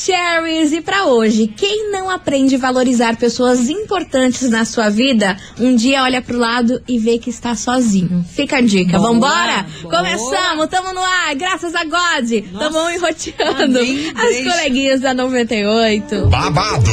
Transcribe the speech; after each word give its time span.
share. 0.00 0.19
E 0.46 0.80
pra 0.80 1.04
hoje, 1.04 1.46
quem 1.48 1.90
não 1.92 2.08
aprende 2.08 2.54
a 2.54 2.58
valorizar 2.58 3.14
pessoas 3.16 3.68
importantes 3.68 4.48
na 4.48 4.64
sua 4.64 4.88
vida, 4.88 5.36
um 5.58 5.76
dia 5.76 6.02
olha 6.02 6.22
pro 6.22 6.38
lado 6.38 6.80
e 6.88 6.98
vê 6.98 7.18
que 7.18 7.28
está 7.28 7.54
sozinho. 7.54 8.24
Fica 8.34 8.56
a 8.56 8.60
dica. 8.62 8.98
Boa, 8.98 9.12
Vambora? 9.12 9.66
boa. 9.82 9.96
Começamos, 9.96 10.66
tamo 10.68 10.94
no 10.94 11.00
ar, 11.00 11.34
graças 11.34 11.74
a 11.74 11.84
God. 11.84 12.30
Tamo 12.58 12.90
enroteando 12.90 13.78
Amém, 13.78 14.12
as 14.16 14.22
beijo. 14.28 14.50
coleguinhas 14.50 15.00
da 15.00 15.12
98. 15.12 16.26
babado, 16.28 16.90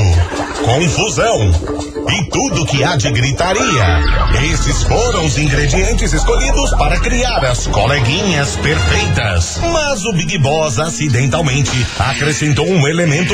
confusão 0.65 1.51
e 2.09 2.29
tudo 2.29 2.65
que 2.65 2.83
há 2.83 2.95
de 2.95 3.09
gritaria. 3.11 4.03
Esses 4.51 4.83
foram 4.83 5.25
os 5.25 5.37
ingredientes 5.37 6.11
escolhidos 6.13 6.69
para 6.71 6.99
criar 6.99 7.43
as 7.45 7.65
coleguinhas 7.67 8.55
perfeitas. 8.57 9.57
Mas 9.71 10.03
o 10.05 10.13
Big 10.13 10.37
Boss 10.39 10.79
acidentalmente 10.79 11.71
acrescentou 11.99 12.67
um 12.67 12.87
elemento 12.87 13.33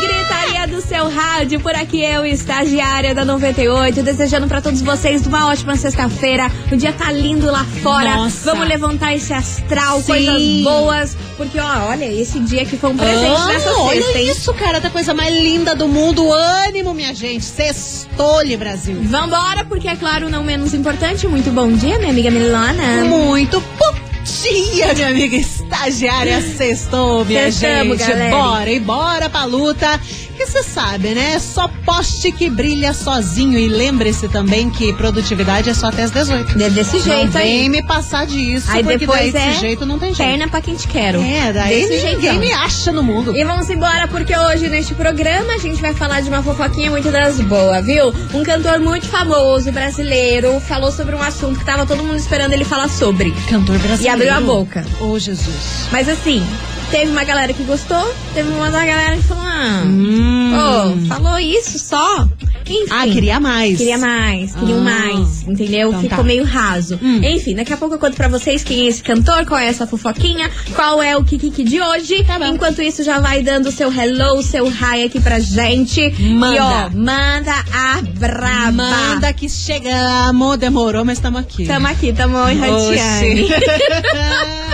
Gritaria 0.00 0.66
do 0.68 0.80
seu 0.80 1.08
rádio, 1.08 1.60
por 1.60 1.74
aqui 1.74 2.02
eu, 2.02 2.24
estagiária 2.24 3.14
da 3.14 3.24
98, 3.24 4.02
desejando 4.02 4.46
pra 4.46 4.60
todos 4.60 4.80
vocês 4.82 5.26
uma 5.26 5.48
ótima 5.48 5.76
sexta-feira. 5.76 6.50
O 6.70 6.76
dia 6.76 6.92
tá 6.92 7.10
lindo 7.10 7.50
lá 7.50 7.64
fora. 7.82 8.16
Nossa. 8.16 8.50
Vamos 8.52 8.68
levantar 8.68 9.14
esse 9.14 9.32
astral, 9.32 9.98
Sim. 10.00 10.06
coisas 10.06 10.42
boas. 10.64 11.16
Porque, 11.36 11.58
ó, 11.58 11.88
olha, 11.90 12.04
esse 12.04 12.38
dia 12.40 12.64
que 12.64 12.76
foi 12.76 12.90
um 12.90 12.96
presente 12.96 13.40
Ah, 13.40 13.46
nessa 13.46 13.70
olha 13.76 14.00
sexta, 14.02 14.18
hein? 14.18 14.30
isso, 14.30 14.54
cara, 14.54 14.80
da 14.80 14.90
coisa 14.90 15.14
mais 15.14 15.34
linda 15.34 15.74
do 15.74 15.86
mundo. 15.88 16.30
Ânimo, 16.32 16.92
minha 16.94 17.14
gente. 17.14 17.44
Sextole, 17.44 18.56
Brasil. 18.56 18.98
Vambora, 19.02 19.64
porque 19.64 19.88
é 19.88 19.96
claro, 19.96 20.28
não 20.28 20.42
menos 20.42 20.74
importante. 20.74 21.26
Muito 21.28 21.50
bom 21.50 21.70
dia, 21.72 21.98
minha 21.98 22.10
amiga 22.10 22.30
Milana. 22.30 23.04
Muito 23.04 23.60
bom 23.78 24.07
dia, 24.32 24.94
minha 24.94 25.08
amiga 25.08 25.36
estagiária. 25.36 26.40
Sextou, 26.42 27.24
minha 27.24 27.50
Sextamos, 27.50 27.98
gente. 27.98 28.08
galera. 28.08 28.36
Bora 28.36 28.70
e 28.70 28.80
bora 28.80 29.30
pra 29.30 29.44
luta. 29.44 30.00
Que 30.38 30.46
você 30.46 30.62
sabe, 30.62 31.08
né? 31.16 31.36
Só 31.40 31.68
poste 31.84 32.30
que 32.30 32.48
brilha 32.48 32.92
sozinho. 32.94 33.58
E 33.58 33.66
lembre-se 33.66 34.28
também 34.28 34.70
que 34.70 34.92
produtividade 34.92 35.68
é 35.68 35.74
só 35.74 35.88
até 35.88 36.04
as 36.04 36.12
18. 36.12 36.62
É 36.62 36.70
desse 36.70 36.92
Não 36.98 37.02
jeito 37.02 37.32
vem 37.32 37.62
aí. 37.62 37.68
me 37.68 37.82
passar 37.82 38.24
disso, 38.24 38.66
Aí 38.70 38.84
porque 38.84 38.98
depois 38.98 39.32
daí 39.32 39.42
é 39.42 39.48
desse 39.48 39.60
jeito 39.60 39.84
não 39.84 39.98
tem 39.98 40.14
jeito. 40.14 40.28
Perna 40.30 40.46
pra 40.46 40.60
quem 40.60 40.76
te 40.76 40.86
quero. 40.86 41.20
É, 41.20 41.52
daí 41.52 41.80
Desse 41.88 42.04
ninguém 42.06 42.20
jeitão. 42.20 42.38
me 42.38 42.52
acha 42.52 42.92
no 42.92 43.02
mundo. 43.02 43.36
E 43.36 43.42
vamos 43.42 43.68
embora, 43.68 44.06
porque 44.06 44.36
hoje 44.36 44.68
neste 44.68 44.94
programa 44.94 45.54
a 45.54 45.58
gente 45.58 45.80
vai 45.82 45.92
falar 45.92 46.20
de 46.20 46.28
uma 46.28 46.40
fofoquinha 46.40 46.88
muito 46.88 47.10
das 47.10 47.40
boas, 47.40 47.84
viu? 47.84 48.14
Um 48.32 48.44
cantor 48.44 48.78
muito 48.78 49.06
famoso, 49.08 49.72
brasileiro, 49.72 50.60
falou 50.60 50.92
sobre 50.92 51.16
um 51.16 51.20
assunto 51.22 51.58
que 51.58 51.64
tava 51.64 51.84
todo 51.84 52.04
mundo 52.04 52.16
esperando 52.16 52.52
ele 52.52 52.64
falar 52.64 52.88
sobre. 52.88 53.32
Cantor 53.50 53.76
brasileiro. 53.80 54.17
Abriu 54.18 54.34
a 54.34 54.40
boca. 54.40 54.84
Ô, 55.00 55.16
Jesus. 55.16 55.88
Mas 55.92 56.08
assim, 56.08 56.44
teve 56.90 57.10
uma 57.10 57.24
galera 57.24 57.52
que 57.52 57.62
gostou, 57.64 58.14
teve 58.34 58.48
uma 58.50 58.64
outra 58.66 58.84
galera 58.84 59.16
que 59.16 59.22
falou, 59.24 59.42
ah, 59.44 59.82
Hum. 59.84 60.52
pô, 60.54 61.14
falou 61.14 61.38
isso 61.38 61.78
só. 61.78 62.26
Enfim. 62.70 62.84
Ah, 62.90 63.06
queria 63.06 63.40
mais. 63.40 63.78
Queria 63.78 63.96
mais, 63.96 64.54
queriam 64.54 64.80
Ah. 64.80 64.82
mais, 64.82 65.42
entendeu? 65.48 65.88
Então 65.88 66.02
Ficou 66.02 66.18
tá. 66.18 66.22
meio 66.22 66.44
raso. 66.44 66.98
Hum. 67.02 67.20
Enfim, 67.24 67.54
daqui 67.54 67.72
a 67.72 67.78
pouco 67.78 67.94
eu 67.94 67.98
conto 67.98 68.14
pra 68.14 68.28
vocês 68.28 68.62
quem 68.62 68.84
é 68.84 68.88
esse 68.88 69.02
cantor, 69.02 69.46
qual 69.46 69.58
é 69.58 69.68
essa 69.68 69.86
fofoquinha, 69.86 70.50
qual 70.74 71.02
é 71.02 71.16
o 71.16 71.24
Kikiki 71.24 71.64
de 71.64 71.80
hoje. 71.80 72.22
Tá. 72.24 72.38
Enquanto 72.46 72.82
isso, 72.82 73.02
já 73.02 73.20
vai 73.20 73.42
dando 73.42 73.72
seu 73.72 73.90
hello, 73.90 74.42
seu 74.42 74.66
hi 74.66 75.02
aqui 75.04 75.18
pra 75.18 75.40
gente. 75.40 76.10
Manda. 76.30 76.56
E 76.56 76.60
ó, 76.60 76.90
manda 76.94 77.54
a 77.72 78.02
braba. 78.18 78.70
Manda 78.72 79.32
que 79.32 79.48
chegamos. 79.48 80.58
Demorou, 80.58 81.06
mas 81.06 81.16
estamos 81.16 81.40
aqui. 81.40 81.64
Tamo 81.66 81.86
aqui, 81.86 82.12
tamo 82.12 82.36
enratiane. 82.50 83.44
Oxi. 83.44 83.48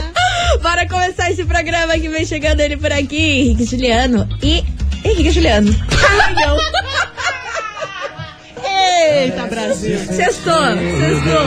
Bora 0.65 0.89
começar 0.89 1.31
esse 1.31 1.45
programa 1.45 1.93
que 1.99 2.09
vem 2.09 2.25
chegando 2.25 2.61
ele 2.61 2.79
por 2.79 2.91
aqui. 2.91 3.43
Henrique 3.43 3.67
Juliano 3.67 4.27
e 4.43 4.65
Henrique 5.05 5.31
Juliano. 5.31 5.71
Ai, 6.23 6.35
não. 6.35 6.57
Eita, 8.65 9.47
Brasil. 9.47 9.99
Sextou, 9.99 10.55
sextou. 10.55 11.45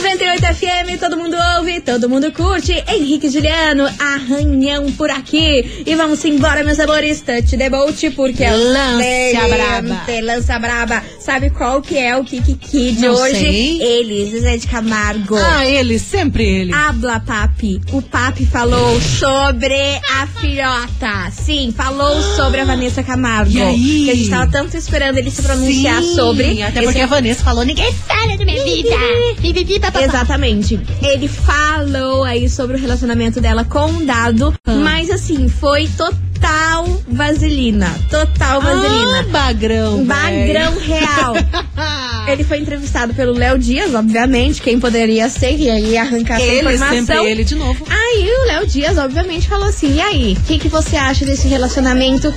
98 0.00 0.44
FM, 0.54 1.00
todo 1.00 1.16
mundo 1.16 1.36
ouve, 1.56 1.80
todo 1.80 2.08
mundo 2.08 2.30
curte. 2.30 2.72
Henrique 2.86 3.30
Juliano, 3.30 3.88
arranhão 3.98 4.92
por 4.92 5.10
aqui. 5.10 5.82
E 5.86 5.94
vamos 5.94 6.22
embora, 6.24 6.62
meus 6.62 6.78
amores. 6.78 7.22
Touch 7.22 7.56
the 7.56 7.70
boat, 7.70 8.10
porque 8.10 8.44
é 8.44 8.54
Lança 8.54 9.48
braba. 9.48 10.06
Lança 10.22 10.58
braba. 10.58 11.02
Sabe 11.18 11.50
qual 11.50 11.80
que 11.80 11.96
é 11.96 12.14
o 12.16 12.22
Kikiki 12.24 12.92
de 12.92 13.00
Não 13.06 13.14
hoje? 13.14 13.38
sei. 13.38 13.82
Ele, 13.82 14.30
Zezé 14.30 14.58
de 14.58 14.66
Camargo. 14.66 15.36
Ah, 15.36 15.66
ele, 15.66 15.98
sempre 15.98 16.44
ele. 16.44 16.72
Habla, 16.74 17.18
papi. 17.20 17.80
O 17.92 18.02
papi 18.02 18.44
falou 18.44 19.00
sobre 19.00 19.74
a 20.12 20.26
filhota. 20.40 21.30
Sim, 21.32 21.72
falou 21.76 22.20
sobre 22.36 22.60
a 22.60 22.64
Vanessa 22.64 23.02
Camargo. 23.02 23.50
E 23.56 23.62
aí? 23.62 24.04
Que 24.04 24.10
a 24.10 24.14
gente 24.14 24.30
tava 24.30 24.50
tanto 24.50 24.76
esperando 24.76 25.16
ele 25.18 25.30
se 25.30 25.42
pronunciar 25.42 26.02
Sim, 26.02 26.14
sobre. 26.14 26.62
Até 26.62 26.78
esse 26.80 26.84
porque 26.86 27.00
a 27.00 27.06
Vanessa 27.06 27.42
falou, 27.42 27.64
ninguém 27.64 27.92
fala 27.92 28.36
da 28.36 28.44
minha 28.44 28.62
vida. 28.62 28.90
Bibibi, 29.90 29.92
papapá. 29.92 30.04
Exatamente. 30.18 30.80
Ele 31.02 31.28
falou 31.28 32.24
aí 32.24 32.48
sobre 32.48 32.76
o 32.76 32.80
relacionamento 32.80 33.40
dela 33.40 33.64
com 33.64 33.86
o 33.90 34.04
Dado, 34.06 34.54
Ah. 34.66 34.72
mas 34.74 35.10
assim, 35.10 35.48
foi 35.48 35.88
total 35.96 37.00
vaselina. 37.08 37.88
Total 38.10 38.60
vaselina. 38.60 39.20
Ah, 39.20 39.22
bagrão. 39.30 40.04
Bagrão 40.04 40.78
real. 40.78 41.34
Ele 42.28 42.42
foi 42.42 42.58
entrevistado 42.58 43.14
pelo 43.14 43.32
Léo 43.32 43.56
Dias, 43.56 43.94
obviamente, 43.94 44.60
quem 44.60 44.80
poderia 44.80 45.28
ser, 45.28 45.56
e 45.58 45.70
aí 45.70 45.96
arrancar 45.96 46.34
essa 46.40 46.44
Ele, 46.44 46.74
informação. 46.74 47.06
sempre 47.06 47.30
ele 47.30 47.44
de 47.44 47.54
novo. 47.54 47.86
Aí 47.88 48.28
o 48.28 48.46
Léo 48.46 48.66
Dias, 48.66 48.98
obviamente, 48.98 49.48
falou 49.48 49.68
assim: 49.68 49.94
e 49.94 50.00
aí, 50.00 50.36
o 50.36 50.42
que, 50.44 50.58
que 50.58 50.68
você 50.68 50.96
acha 50.96 51.24
desse 51.24 51.46
relacionamento? 51.46 52.34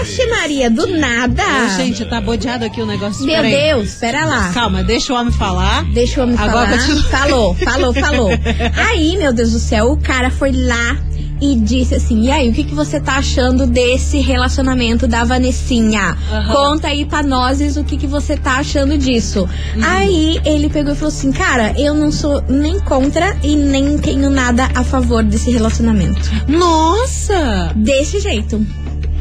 Oxe, 0.00 0.26
Maria, 0.28 0.70
do 0.70 0.86
nada! 0.86 1.42
Ô, 1.42 1.76
gente, 1.76 2.02
tá 2.06 2.18
bodeado 2.20 2.64
aqui 2.64 2.80
o 2.80 2.86
negócio. 2.86 3.26
Meu. 3.26 3.42
Deus, 3.42 3.92
pera 3.94 4.24
lá. 4.24 4.50
Calma, 4.54 4.82
deixa 4.82 5.12
o 5.12 5.16
homem 5.16 5.32
falar. 5.32 5.84
Deixa 5.92 6.24
me 6.24 6.32
Agora 6.34 6.50
falar. 6.52 6.53
Continua. 6.54 7.02
Falou, 7.04 7.54
falou, 7.54 7.94
falou. 7.94 8.30
Aí, 8.88 9.16
meu 9.16 9.32
Deus 9.32 9.52
do 9.52 9.58
céu, 9.58 9.92
o 9.92 9.96
cara 9.96 10.30
foi 10.30 10.52
lá 10.52 10.96
e 11.40 11.56
disse 11.56 11.94
assim: 11.94 12.22
E 12.22 12.30
aí, 12.30 12.48
o 12.48 12.52
que, 12.52 12.64
que 12.64 12.74
você 12.74 13.00
tá 13.00 13.16
achando 13.16 13.66
desse 13.66 14.18
relacionamento 14.18 15.06
da 15.06 15.24
Vanessinha? 15.24 16.16
Aham. 16.30 16.52
Conta 16.52 16.88
aí 16.88 17.04
pra 17.04 17.22
nós 17.22 17.76
o 17.76 17.84
que, 17.84 17.96
que 17.96 18.06
você 18.06 18.36
tá 18.36 18.58
achando 18.58 18.96
disso. 18.96 19.40
Uhum. 19.40 19.84
Aí 19.84 20.40
ele 20.44 20.68
pegou 20.68 20.92
e 20.92 20.96
falou 20.96 21.12
assim: 21.12 21.32
Cara, 21.32 21.74
eu 21.78 21.94
não 21.94 22.10
sou 22.10 22.42
nem 22.48 22.78
contra 22.80 23.36
e 23.42 23.56
nem 23.56 23.98
tenho 23.98 24.30
nada 24.30 24.68
a 24.74 24.84
favor 24.84 25.22
desse 25.22 25.50
relacionamento. 25.50 26.30
Nossa! 26.48 27.72
Desse 27.74 28.20
jeito. 28.20 28.64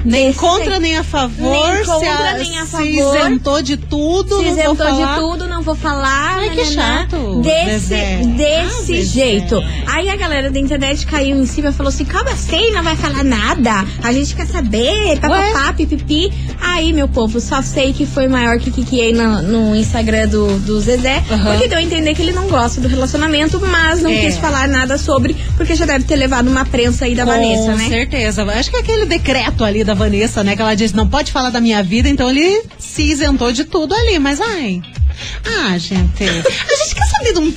Nem 0.05 0.33
contra 0.33 0.79
nem 0.79 0.97
a 0.97 1.03
favor. 1.03 1.49
Nem 1.51 1.77
se 1.77 1.85
contra, 1.85 2.29
a- 2.29 2.33
nem 2.37 2.57
a 2.59 2.65
Se 2.65 2.71
favor. 2.71 3.17
isentou 3.17 3.61
de 3.61 3.77
tudo. 3.77 4.37
Se 4.39 4.43
não 4.43 4.43
vou 4.43 4.51
isentou 4.53 4.73
de 4.91 5.01
falar. 5.01 5.15
tudo, 5.17 5.47
não 5.47 5.61
vou 5.61 5.75
falar. 5.75 6.37
Ai, 6.37 6.49
que 6.49 6.55
nananã. 6.75 6.99
chato, 7.09 7.41
Desse, 7.41 7.79
Zezé. 7.79 8.17
desse 8.35 8.93
Ah, 8.99 9.03
jeito. 9.03 9.55
Aí 9.87 10.09
a 10.09 10.15
galera 10.15 10.49
da 10.49 10.59
internet 10.59 11.05
caiu 11.05 11.37
em 11.37 11.45
cima 11.45 11.69
e 11.69 11.73
falou 11.73 11.89
assim: 11.89 12.05
como 12.05 12.29
assim? 12.29 12.71
Não 12.71 12.83
vai 12.83 12.95
falar 12.95 13.23
nada? 13.23 13.85
A 14.03 14.11
gente 14.11 14.35
quer 14.35 14.45
saber, 14.47 15.19
papapá, 15.19 15.73
pipipi. 15.73 16.31
Aí, 16.61 16.91
meu 16.93 17.07
povo, 17.07 17.39
só 17.39 17.61
sei 17.61 17.93
que 17.93 18.05
foi 18.05 18.27
maior 18.27 18.57
que 18.59 18.71
Kiki 18.71 19.13
no, 19.13 19.41
no 19.41 19.75
Instagram 19.75 20.27
do, 20.27 20.59
do 20.59 20.79
Zezé, 20.81 21.23
Aham. 21.29 21.51
porque 21.51 21.67
deu 21.67 21.77
a 21.77 21.81
entender 21.81 22.13
que 22.15 22.21
ele 22.21 22.31
não 22.31 22.47
gosta 22.47 22.79
do 22.81 22.87
relacionamento, 22.87 23.59
mas 23.59 24.01
não 24.01 24.09
É. 24.09 24.19
quis 24.21 24.37
falar 24.37 24.67
nada 24.67 24.97
sobre, 24.97 25.35
porque 25.57 25.75
já 25.75 25.85
deve 25.85 26.05
ter 26.05 26.15
levado 26.15 26.47
uma 26.49 26.65
prensa 26.65 27.05
aí 27.05 27.13
da 27.15 27.25
Com 27.25 27.31
Vanessa, 27.31 27.75
né? 27.75 27.87
certeza. 27.89 28.43
Acho 28.43 28.69
que 28.71 28.77
é 28.77 28.79
aquele 28.79 29.05
decreto 29.05 29.63
ali 29.63 29.83
da 29.83 29.92
Vanessa, 29.93 30.43
né? 30.43 30.55
Que 30.55 30.61
ela 30.61 30.75
disse, 30.75 30.95
não 30.95 31.07
pode 31.07 31.31
falar 31.31 31.49
da 31.49 31.61
minha 31.61 31.83
vida, 31.83 32.09
então 32.09 32.29
ele 32.29 32.63
se 32.77 33.03
isentou 33.03 33.51
de 33.51 33.65
tudo 33.65 33.93
ali. 33.93 34.19
Mas, 34.19 34.39
ai... 34.41 34.81
Ah, 35.45 35.77
gente... 35.77 36.23
A 36.23 36.75
gente 36.75 36.95
quer 36.95 37.05
saber 37.05 37.33
de 37.33 37.39
um 37.39 37.51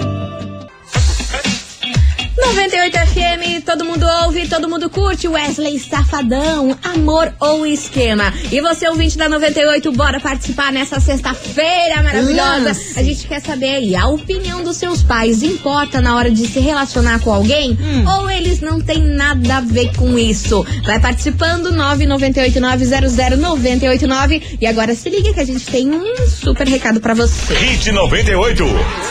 98 2.45 2.97
FM, 2.97 3.63
todo 3.65 3.83
mundo 3.83 4.05
ouve, 4.23 4.47
todo 4.47 4.69
mundo 4.69 4.87
curte. 4.89 5.27
Wesley 5.27 5.79
Safadão, 5.79 6.77
amor 6.83 7.33
ou 7.39 7.65
esquema? 7.65 8.31
E 8.51 8.61
você, 8.61 8.87
ouvinte 8.87 9.17
da 9.17 9.27
98, 9.27 9.91
bora 9.91 10.19
participar 10.19 10.71
nessa 10.71 10.99
sexta-feira 10.99 12.03
maravilhosa. 12.03 12.67
Lance. 12.67 12.99
A 12.99 13.03
gente 13.03 13.25
quer 13.27 13.41
saber 13.41 13.75
aí, 13.75 13.95
a 13.95 14.07
opinião 14.07 14.63
dos 14.63 14.77
seus 14.77 15.01
pais 15.01 15.41
importa 15.41 15.99
na 15.99 16.15
hora 16.15 16.29
de 16.29 16.45
se 16.47 16.59
relacionar 16.59 17.19
com 17.19 17.33
alguém? 17.33 17.75
Ou 18.19 18.29
eles 18.29 18.61
não 18.61 18.79
têm 18.79 18.99
nada 18.99 19.57
a 19.57 19.61
ver 19.61 19.91
com 19.95 20.15
isso? 20.17 20.63
Vai 20.85 20.99
participando, 20.99 21.73
998900989. 21.73 24.57
E 24.61 24.67
agora 24.67 24.93
se 24.93 25.09
liga 25.09 25.33
que 25.33 25.39
a 25.39 25.45
gente 25.45 25.65
tem 25.65 25.89
um 25.89 26.27
super 26.27 26.67
recado 26.67 27.01
pra 27.01 27.15
você. 27.15 27.55
Hit 27.55 27.91
98. 27.91 28.63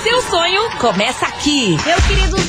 Seu 0.04 0.22
sonho 0.22 0.70
começa 0.78 1.26
aqui. 1.26 1.76
Meus 1.84 2.06
queridos 2.06 2.44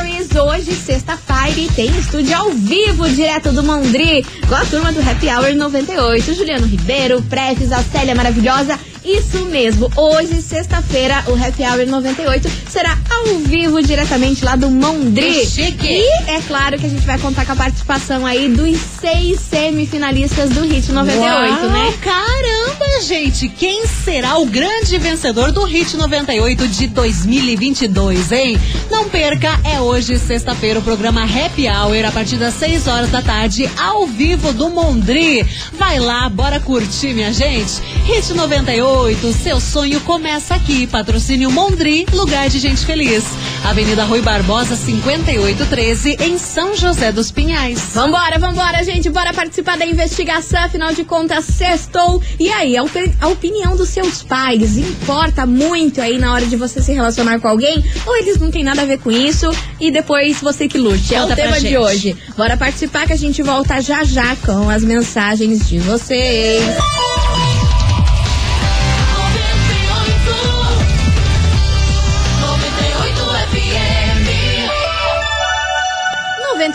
Hoje, 0.00 0.72
sexta-feira, 0.72 1.72
tem 1.76 1.90
estúdio 1.98 2.34
ao 2.34 2.50
vivo, 2.50 3.08
direto 3.10 3.52
do 3.52 3.62
Mondri, 3.62 4.24
com 4.48 4.54
a 4.54 4.64
turma 4.64 4.90
do 4.92 5.00
Happy 5.00 5.28
Hour 5.28 5.54
98. 5.54 6.34
Juliano 6.34 6.66
Ribeiro, 6.66 7.22
Prefis, 7.22 7.70
a 7.70 7.82
Célia 7.82 8.14
Maravilhosa. 8.14 8.78
Isso 9.10 9.44
mesmo, 9.46 9.90
hoje, 9.96 10.40
sexta-feira, 10.40 11.24
o 11.26 11.34
Happy 11.34 11.64
Hour 11.64 11.84
98 11.84 12.48
será 12.70 12.96
ao 13.10 13.38
vivo, 13.38 13.82
diretamente 13.82 14.44
lá 14.44 14.54
do 14.54 14.70
Mondri. 14.70 15.32
Que 15.32 15.46
chique. 15.46 15.86
E 15.88 16.30
é 16.30 16.40
claro 16.46 16.78
que 16.78 16.86
a 16.86 16.88
gente 16.88 17.04
vai 17.04 17.18
contar 17.18 17.44
com 17.44 17.50
a 17.50 17.56
participação 17.56 18.24
aí 18.24 18.48
dos 18.48 18.78
seis 19.00 19.40
semifinalistas 19.40 20.50
do 20.50 20.62
Hit 20.62 20.92
98, 20.92 21.20
Uau, 21.24 21.70
né? 21.70 21.92
Caramba, 22.00 23.02
gente! 23.02 23.48
Quem 23.48 23.84
será 23.86 24.38
o 24.38 24.46
grande 24.46 24.96
vencedor 24.98 25.50
do 25.50 25.64
Hit 25.64 25.96
98 25.96 26.68
de 26.68 26.86
2022, 26.86 28.30
hein? 28.30 28.60
Não 28.92 29.08
perca, 29.08 29.58
é 29.64 29.80
hoje, 29.80 30.20
sexta-feira, 30.20 30.78
o 30.78 30.82
programa 30.82 31.24
Happy 31.24 31.68
Hour, 31.68 32.04
a 32.06 32.12
partir 32.12 32.36
das 32.36 32.54
6 32.54 32.86
horas 32.86 33.10
da 33.10 33.20
tarde, 33.20 33.68
ao 33.76 34.06
vivo 34.06 34.52
do 34.52 34.70
Mondri. 34.70 35.44
Vai 35.72 35.98
lá, 35.98 36.28
bora 36.28 36.60
curtir, 36.60 37.12
minha 37.12 37.32
gente. 37.32 37.80
Hit 38.04 38.32
98, 38.34 38.99
seu 39.42 39.58
sonho 39.60 39.98
começa 40.02 40.54
aqui. 40.54 40.86
Patrocínio 40.86 41.50
Mondri, 41.50 42.06
lugar 42.12 42.50
de 42.50 42.58
gente 42.58 42.84
feliz. 42.84 43.24
Avenida 43.64 44.04
Rui 44.04 44.20
Barbosa, 44.20 44.76
5813, 44.76 46.16
em 46.20 46.36
São 46.36 46.76
José 46.76 47.10
dos 47.10 47.30
Pinhais. 47.30 47.78
Vambora, 47.94 48.38
vambora, 48.38 48.84
gente. 48.84 49.08
Bora 49.08 49.32
participar 49.32 49.78
da 49.78 49.86
investigação. 49.86 50.62
Afinal 50.64 50.92
de 50.92 51.02
contas, 51.04 51.46
sextou. 51.46 52.22
E 52.38 52.50
aí, 52.50 52.76
a, 52.76 52.82
opi- 52.82 53.12
a 53.20 53.28
opinião 53.28 53.74
dos 53.74 53.88
seus 53.88 54.22
pais 54.22 54.76
importa 54.76 55.46
muito 55.46 56.00
aí 56.00 56.18
na 56.18 56.32
hora 56.34 56.44
de 56.46 56.56
você 56.56 56.82
se 56.82 56.92
relacionar 56.92 57.40
com 57.40 57.48
alguém? 57.48 57.82
Ou 58.06 58.16
eles 58.18 58.38
não 58.38 58.50
têm 58.50 58.62
nada 58.62 58.82
a 58.82 58.84
ver 58.86 58.98
com 58.98 59.10
isso? 59.10 59.50
E 59.80 59.90
depois 59.90 60.40
você 60.40 60.68
que 60.68 60.76
lute. 60.78 61.14
É 61.14 61.20
Conta 61.20 61.32
o 61.32 61.36
tema 61.36 61.58
de 61.60 61.76
hoje. 61.78 62.16
Bora 62.36 62.56
participar 62.56 63.06
que 63.06 63.14
a 63.14 63.18
gente 63.18 63.42
volta 63.42 63.80
já 63.80 64.04
já 64.04 64.36
com 64.36 64.68
as 64.68 64.82
mensagens 64.84 65.66
de 65.68 65.78
vocês. 65.78 66.62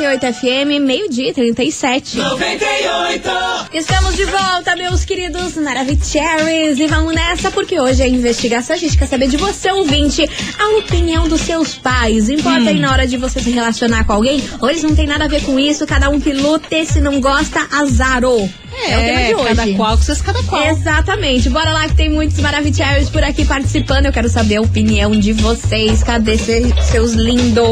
98 0.06 0.34
FM, 0.34 0.86
meio-dia 0.86 1.30
e 1.30 1.34
37. 1.34 2.18
98. 2.18 3.30
Estamos 3.74 4.16
de 4.16 4.26
volta, 4.26 4.76
meus 4.76 5.04
queridos 5.04 5.56
Maravicheries. 5.56 6.78
E 6.78 6.86
vamos 6.86 7.16
nessa, 7.16 7.50
porque 7.50 7.80
hoje 7.80 8.04
é 8.04 8.08
investigação. 8.08 8.76
A 8.76 8.80
gente 8.80 8.96
quer 8.98 9.08
saber 9.08 9.28
de 9.28 9.38
você, 9.38 9.72
ouvinte, 9.72 10.30
a 10.60 10.78
opinião 10.78 11.28
dos 11.28 11.42
seus 11.42 11.76
pais. 11.76 12.30
Importa 12.30 12.70
aí 12.70 12.80
na 12.80 12.92
hora 12.92 13.08
de 13.08 13.18
você 13.18 13.40
se 13.40 13.50
relacionar 13.50 14.06
com 14.06 14.14
alguém? 14.14 14.44
Ou 14.62 14.70
eles 14.70 14.84
não 14.84 14.96
tem 14.96 15.08
nada 15.08 15.26
a 15.26 15.28
ver 15.28 15.44
com 15.44 15.60
isso? 15.60 15.88
Cada 15.88 16.08
um 16.10 16.20
que 16.20 16.32
lute, 16.32 16.86
se 16.86 17.02
não 17.02 17.20
gosta, 17.20 17.68
azarou. 17.72 18.48
É, 18.88 18.96
o 18.98 19.02
tema 19.02 19.20
de 19.22 19.36
hoje. 19.36 19.56
cada 19.56 19.74
qual 19.76 19.98
com 19.98 20.04
seus 20.04 20.22
cada 20.22 20.44
qual. 20.44 20.64
Exatamente. 20.64 21.50
Bora 21.50 21.72
lá 21.72 21.88
que 21.88 21.96
tem 21.96 22.10
muitos 22.10 22.40
Maravicheries 22.40 23.10
por 23.10 23.24
aqui 23.24 23.46
participando. 23.46 24.06
Eu 24.08 24.14
quero 24.14 24.30
saber 24.30 24.58
a 24.58 24.62
opinião 24.62 25.12
de 25.12 25.34
vocês. 25.34 26.04
Cadê 26.04 26.38
se- 26.38 26.74
seus 26.84 27.14
lindos? 27.14 27.66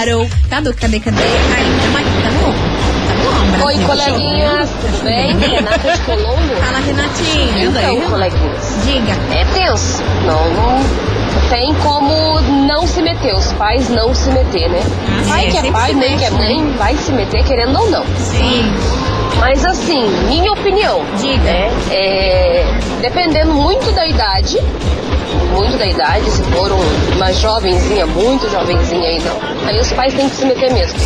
Arou. 0.00 0.28
Cadê, 0.50 0.72
cadê, 0.72 1.00
cadê? 1.00 1.22
Ai, 1.22 1.64
tamo 1.82 1.98
aqui, 1.98 2.22
tá 2.22 2.30
bom? 2.40 3.58
Tá 3.58 3.66
Oi, 3.66 3.74
coleguinhas, 3.78 4.68
tudo 4.70 5.04
bem? 5.04 5.36
Renata 5.38 5.92
de 5.92 5.98
Colombo. 6.02 6.54
Fala, 6.60 6.78
Renatinho. 6.80 7.70
Então, 7.70 8.10
coleguinhas, 8.10 8.74
Diga. 8.84 9.16
é 9.34 9.44
tenso. 9.54 10.02
Não, 10.26 10.50
não 10.54 11.08
tem 11.50 11.74
como 11.76 12.40
não 12.66 12.86
se 12.86 13.00
meter, 13.02 13.34
os 13.34 13.52
pais 13.54 13.88
não 13.88 14.14
se 14.14 14.28
meter, 14.30 14.68
né? 14.68 14.80
pai 15.26 15.50
que 15.50 15.56
é 15.56 15.70
pai, 15.72 15.92
mãe 15.94 16.16
que 16.18 16.24
é 16.24 16.30
mexe, 16.30 16.54
mãe, 16.54 16.72
vai 16.76 16.94
se 16.96 17.10
meter 17.12 17.42
querendo 17.44 17.78
ou 17.78 17.90
não. 17.90 18.04
Sim. 18.18 18.70
Mas 19.40 19.64
assim, 19.64 20.04
minha 20.28 20.52
opinião, 20.52 21.02
Diga. 21.20 21.42
né? 21.42 21.70
É, 21.90 22.64
dependendo 23.00 23.52
muito 23.54 23.90
da 23.92 24.06
idade, 24.06 24.58
muito 25.52 25.76
da 25.78 25.86
idade, 25.86 26.28
se 26.30 26.42
for 26.44 26.70
um- 26.72 27.14
uma 27.16 27.32
jovenzinha, 27.32 28.06
muito 28.06 28.50
jovenzinha 28.50 29.08
aí 29.08 29.20
não, 29.20 29.68
aí 29.68 29.78
os 29.80 29.92
pais 29.92 30.12
têm 30.14 30.28
que 30.28 30.36
se 30.36 30.44
meter 30.44 30.72
mesmo. 30.72 30.98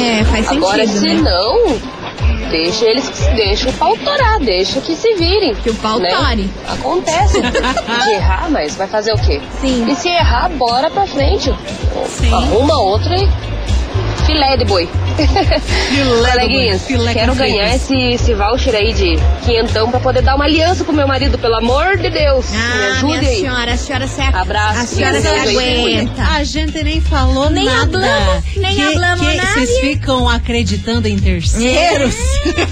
É, 0.00 0.24
faz 0.24 0.46
sentido, 0.46 0.64
Agora, 0.66 0.86
se 0.86 1.14
né? 1.14 1.14
não, 1.30 1.78
deixa 2.50 2.84
eles, 2.86 3.08
deixa 3.36 3.68
o 3.68 3.72
pau 3.74 3.96
torar, 3.98 4.40
deixa 4.40 4.80
que 4.80 4.94
se 4.96 5.14
virem. 5.14 5.54
Que 5.54 5.70
o 5.70 5.74
pau 5.76 5.98
né? 5.98 6.10
tore. 6.10 6.50
Acontece 6.68 7.40
de 8.04 8.10
errar, 8.14 8.48
mas 8.50 8.74
vai 8.76 8.88
fazer 8.88 9.12
o 9.12 9.18
quê? 9.18 9.40
Sim. 9.60 9.86
E 9.88 9.94
se 9.94 10.08
errar, 10.08 10.50
bora 10.50 10.90
pra 10.90 11.06
frente. 11.06 11.54
Arruma 12.32 12.78
outra 12.80 13.14
e 13.16 13.28
filé 14.26 14.56
de 14.56 14.64
boi. 14.64 14.88
Coleguinhas, 16.30 16.82
filé 16.86 17.12
com 17.14 17.18
quero 17.20 17.34
ganhar 17.34 17.74
esse, 17.74 17.94
esse 17.96 18.34
voucher 18.34 18.74
aí 18.74 18.92
de 18.92 19.16
quinhentão 19.44 19.90
pra 19.90 19.98
poder 20.00 20.22
dar 20.22 20.34
uma 20.34 20.44
aliança 20.44 20.84
pro 20.84 20.92
meu 20.92 21.06
marido, 21.06 21.38
pelo 21.38 21.56
amor 21.56 21.96
de 21.96 22.10
Deus. 22.10 22.50
Me 22.50 22.56
Ah, 22.58 22.86
ajude 22.92 23.06
minha 23.18 23.30
aí. 23.30 23.40
senhora, 23.40 23.72
a 23.72 23.76
senhora 23.76 24.06
se 24.06 24.20
Abraço, 24.20 24.80
A 24.80 24.86
senhora 24.86 25.20
se 25.20 25.26
aguenta. 25.28 26.22
A 26.22 26.44
gente 26.44 26.82
nem 26.82 27.00
falou 27.00 27.48
Nem 27.50 27.64
nada. 27.64 27.82
hablamos, 27.82 28.44
nem 28.56 28.74
que, 28.74 28.82
hablamos 28.82 29.26
que 29.28 29.34
nada. 29.36 29.48
Vocês 29.52 29.78
ficam 29.80 30.28
acreditando 30.28 31.08
em 31.08 31.18
terceiros. 31.18 32.14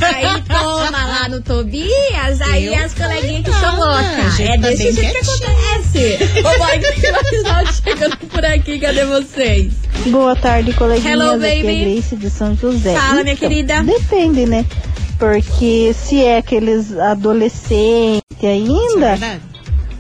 Aí 0.03 0.43
toma 0.47 1.05
lá 1.07 1.29
no 1.29 1.41
Tobias, 1.41 2.41
aí 2.51 2.67
Eu 2.67 2.85
as 2.85 2.93
coleguinhas 2.95 3.45
que 3.45 3.53
são 3.61 3.77
loucas. 3.77 4.41
a 4.41 4.43
É 4.43 4.49
tá 4.59 4.69
desse 4.69 4.93
jeito 4.93 5.13
que 5.13 5.19
acontece. 5.19 6.19
Ô, 6.45 6.75
episódio 6.75 7.75
chegando 7.85 8.17
por 8.17 8.45
aqui, 8.45 8.79
cadê 8.79 9.05
vocês? 9.05 9.73
Boa 10.07 10.35
tarde, 10.37 10.73
coleguinhas. 10.73 11.13
Hello, 11.21 11.35
Aqui 11.37 11.45
é 11.47 11.63
baby. 11.63 11.85
Grace 11.95 12.17
de 12.17 12.31
São 12.37 12.55
José. 12.57 12.95
Fala, 12.95 13.23
minha 13.23 13.37
querida. 13.37 13.83
Depende, 13.83 14.45
né? 14.47 14.65
Porque 15.19 15.95
se 15.95 16.23
é 16.23 16.39
aqueles 16.39 16.93
adolescentes 16.99 18.23
ainda, 18.43 19.11
Verdade. 19.17 19.41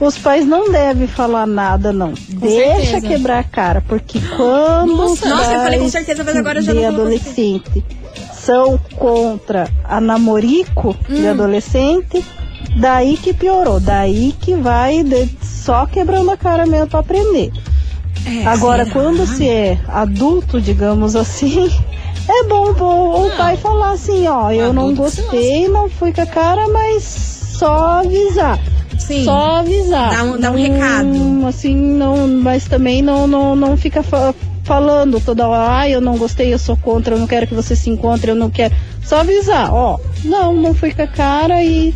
os 0.01 0.19
pais 0.19 0.45
não 0.45 0.71
devem 0.71 1.07
falar 1.07 1.47
nada, 1.47 1.93
não. 1.93 2.13
Deixa 2.29 2.85
certeza. 2.91 3.07
quebrar 3.09 3.39
a 3.39 3.45
cara, 3.45 3.81
porque 3.83 4.19
quando 4.37 4.97
Nossa, 4.97 5.25
os 5.25 5.31
nossa, 5.31 5.53
eu 5.53 5.61
falei 5.61 5.79
com 5.79 5.89
certeza, 5.89 6.25
mas 6.25 6.37
agora 6.37 6.61
já 6.61 6.73
de 6.73 6.81
não 6.81 6.89
adolescente 6.89 7.85
são 8.33 8.79
contra 8.97 9.69
a 9.85 10.01
namorico 10.01 10.95
Hum. 11.09 11.15
de 11.15 11.27
adolescente, 11.29 12.23
daí 12.77 13.17
que 13.17 13.33
piorou, 13.33 13.79
daí 13.81 14.35
que 14.39 14.55
vai 14.57 15.03
de- 15.05 15.31
só 15.43 15.87
quebrando 15.87 16.31
a 16.31 16.37
cara 16.37 16.67
mesmo 16.67 16.89
pra 16.89 17.01
aprender. 17.01 17.51
É, 18.27 18.47
Agora, 18.47 18.85
será? 18.85 18.95
quando 19.01 19.27
se 19.27 19.49
é 19.49 19.79
adulto, 19.89 20.61
digamos 20.61 21.15
assim, 21.17 21.71
é 22.29 22.45
bom, 22.45 22.73
bom 22.73 23.27
o 23.27 23.37
pai 23.37 23.57
falar 23.57 23.93
assim, 23.93 24.27
ó, 24.27 24.51
eu 24.51 24.73
não 24.73 24.95
que 24.95 25.11
se 25.11 25.21
gostei, 25.23 25.69
não 25.69 25.89
fui 25.91 26.13
com 26.13 26.21
a 26.23 26.27
cara, 26.27 26.69
mas 26.69 27.03
só 27.05 28.01
avisar. 28.01 28.59
Sim. 28.99 29.25
Só 29.25 29.57
avisar. 29.59 30.11
Dá 30.17 30.23
um- 30.25 30.39
dá 30.41 30.51
um 30.51 30.55
Não, 30.55 30.61
recado. 30.63 31.47
Assim, 31.47 31.75
não, 31.75 32.27
mas 32.29 32.65
também 32.65 33.03
não, 33.03 33.27
não, 33.27 33.55
não 33.57 33.77
fica 33.77 34.03
fa- 34.03 34.35
falando 34.63 35.21
toda 35.21 35.47
hora, 35.47 35.79
ah, 35.81 35.89
eu 35.91 36.01
não 36.01 36.17
gostei, 36.17 36.53
eu 36.55 36.59
sou 36.59 36.77
contra, 36.77 37.15
eu 37.15 37.19
não 37.19 37.27
quero 37.27 37.47
que 37.47 37.55
você 37.55 37.77
se 37.77 37.91
encontre, 37.91 38.31
eu 38.31 38.35
não 38.37 38.49
quero. 38.51 38.75
Só 39.03 39.21
avisar, 39.21 39.73
ó, 39.75 39.99
não, 40.25 40.55
não 40.55 40.73
fui 40.73 40.93
com 40.95 41.03
a 41.03 41.07
cara 41.07 41.63
e 41.63 41.95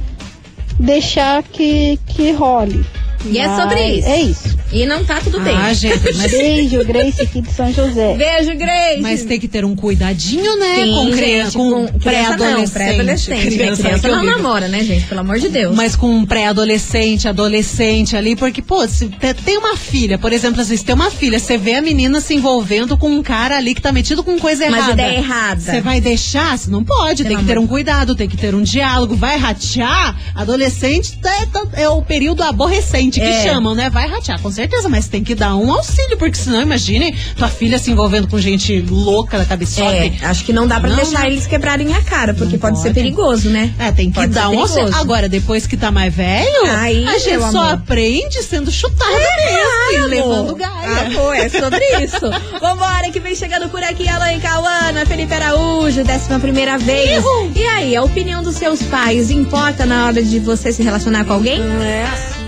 deixar 0.78 1.42
que, 1.42 1.98
que 2.06 2.32
role. 2.32 2.84
E 3.24 3.38
é 3.38 3.48
Mas 3.48 3.60
sobre 3.62 3.86
isso. 3.88 4.08
É 4.08 4.20
isso. 4.20 4.57
E 4.70 4.84
não 4.84 5.02
tá 5.04 5.18
tudo 5.20 5.40
bem. 5.40 5.56
Ah, 5.56 5.72
gente, 5.72 5.98
mas, 6.14 6.30
Beijo, 6.30 6.84
Grace 6.84 7.22
aqui 7.22 7.40
de 7.40 7.50
São 7.52 7.72
José. 7.72 8.14
Beijo, 8.16 8.54
Grace. 8.56 9.00
mas 9.00 9.24
tem 9.24 9.40
que 9.40 9.48
ter 9.48 9.64
um 9.64 9.74
cuidadinho, 9.74 10.56
né? 10.58 10.84
Sim, 10.84 10.90
com 10.92 11.10
criança, 11.10 11.44
gente, 11.50 11.56
com, 11.56 11.70
criança 11.70 11.90
não, 11.90 11.98
pré-adolescente. 11.98 12.72
pré-adolescente. 12.72 13.40
Criança, 13.56 13.82
Criança, 13.82 14.00
que 14.02 14.08
não 14.08 14.18
horrível. 14.18 14.36
namora, 14.42 14.68
né, 14.68 14.84
gente? 14.84 15.06
Pelo 15.06 15.20
amor 15.22 15.38
de 15.38 15.48
Deus. 15.48 15.74
Mas 15.74 15.96
com 15.96 16.10
um 16.10 16.26
pré-adolescente, 16.26 17.26
adolescente 17.26 18.14
ali, 18.16 18.36
porque, 18.36 18.60
pô, 18.60 18.86
se 18.86 19.08
te- 19.08 19.34
tem 19.34 19.56
uma 19.56 19.74
filha, 19.76 20.18
por 20.18 20.32
exemplo, 20.34 20.60
às 20.60 20.68
vezes 20.68 20.84
tem 20.84 20.94
uma 20.94 21.10
filha, 21.10 21.38
você 21.38 21.56
vê 21.56 21.74
a 21.74 21.80
menina 21.82 22.20
se 22.20 22.34
envolvendo 22.34 22.96
com 22.98 23.08
um 23.10 23.22
cara 23.22 23.56
ali 23.56 23.74
que 23.74 23.80
tá 23.80 23.90
metido 23.90 24.22
com 24.22 24.38
coisa 24.38 24.64
Mas 24.68 24.74
errada. 24.80 24.92
ideia 24.92 25.16
errada. 25.18 25.60
Você 25.60 25.80
vai 25.80 26.00
deixar? 26.00 26.58
Você 26.58 26.70
não 26.70 26.84
pode, 26.84 27.22
Pelo 27.22 27.36
tem 27.36 27.44
que 27.44 27.50
ter 27.52 27.58
um 27.58 27.66
cuidado, 27.66 28.14
tem 28.14 28.28
que 28.28 28.36
ter 28.36 28.54
um 28.54 28.62
diálogo. 28.62 29.16
Vai 29.16 29.38
ratear? 29.38 30.14
Adolescente 30.34 31.18
é, 31.24 31.46
tá- 31.46 31.66
é 31.74 31.88
o 31.88 32.02
período 32.02 32.42
aborrecente 32.42 33.18
que 33.18 33.26
É. 33.26 33.42
chamam, 33.44 33.74
né? 33.74 33.88
Vai 33.88 34.06
ratear, 34.08 34.40
com 34.40 34.50
certeza, 34.50 34.57
mas 34.88 35.08
tem 35.08 35.22
que 35.22 35.34
dar 35.34 35.54
um 35.56 35.72
auxílio, 35.72 36.16
porque 36.18 36.36
senão, 36.36 36.60
imagine 36.62 37.14
tua 37.36 37.48
filha 37.48 37.78
se 37.78 37.90
envolvendo 37.90 38.26
com 38.28 38.38
gente 38.38 38.80
louca 38.80 39.38
da 39.38 39.44
cabeçota. 39.44 39.90
É, 39.94 40.12
acho 40.22 40.44
que 40.44 40.52
não 40.52 40.66
dá 40.66 40.80
pra 40.80 40.88
Não, 40.90 40.96
deixar 40.96 41.20
não. 41.20 41.26
eles 41.26 41.46
quebrarem 41.46 41.94
a 41.94 42.02
cara, 42.02 42.34
porque 42.34 42.54
Não 42.54 42.60
pode, 42.60 42.78
ser 42.78 42.84
pode. 42.88 42.94
perigoso, 42.94 43.48
né? 43.50 43.72
É, 43.78 43.92
tem 43.92 44.10
que 44.10 44.14
Pode 44.16 44.32
dar 44.32 44.48
um 44.50 44.58
auxílio. 44.60 44.94
Agora, 44.96 45.28
depois 45.28 45.66
que 45.66 45.76
tá 45.76 45.90
mais 45.90 46.12
velho, 46.14 46.66
Aí, 46.66 47.06
a 47.06 47.18
gente 47.18 47.40
só 47.50 47.60
amor. 47.62 47.74
aprende 47.74 48.42
sendo 48.42 48.70
chutado 48.70 49.10
mesmo 49.10 49.92
e 49.92 50.06
levando 50.08 50.54
gaia. 50.56 50.72
Ah, 50.72 51.10
pô, 51.14 51.32
é 51.32 51.48
sobre 51.48 51.84
isso. 52.02 52.30
Vambora, 52.60 53.10
que 53.10 53.20
vem 53.20 53.34
chegando 53.34 53.68
por 53.68 53.82
aqui, 53.82 54.08
Alain 54.08 54.40
Cauana, 54.40 55.04
Felipe 55.06 55.32
Araújo, 55.34 56.02
décima 56.04 56.38
primeira 56.38 56.78
vez. 56.78 57.22
E 57.54 57.62
aí, 57.64 57.96
a 57.96 58.02
opinião 58.02 58.42
dos 58.42 58.56
seus 58.56 58.82
pais 58.82 59.30
importa 59.30 59.84
na 59.86 60.06
hora 60.06 60.22
de 60.22 60.38
você 60.38 60.72
se 60.72 60.82
relacionar 60.82 61.24
com 61.24 61.32
alguém? 61.34 61.60
É. 61.62 62.47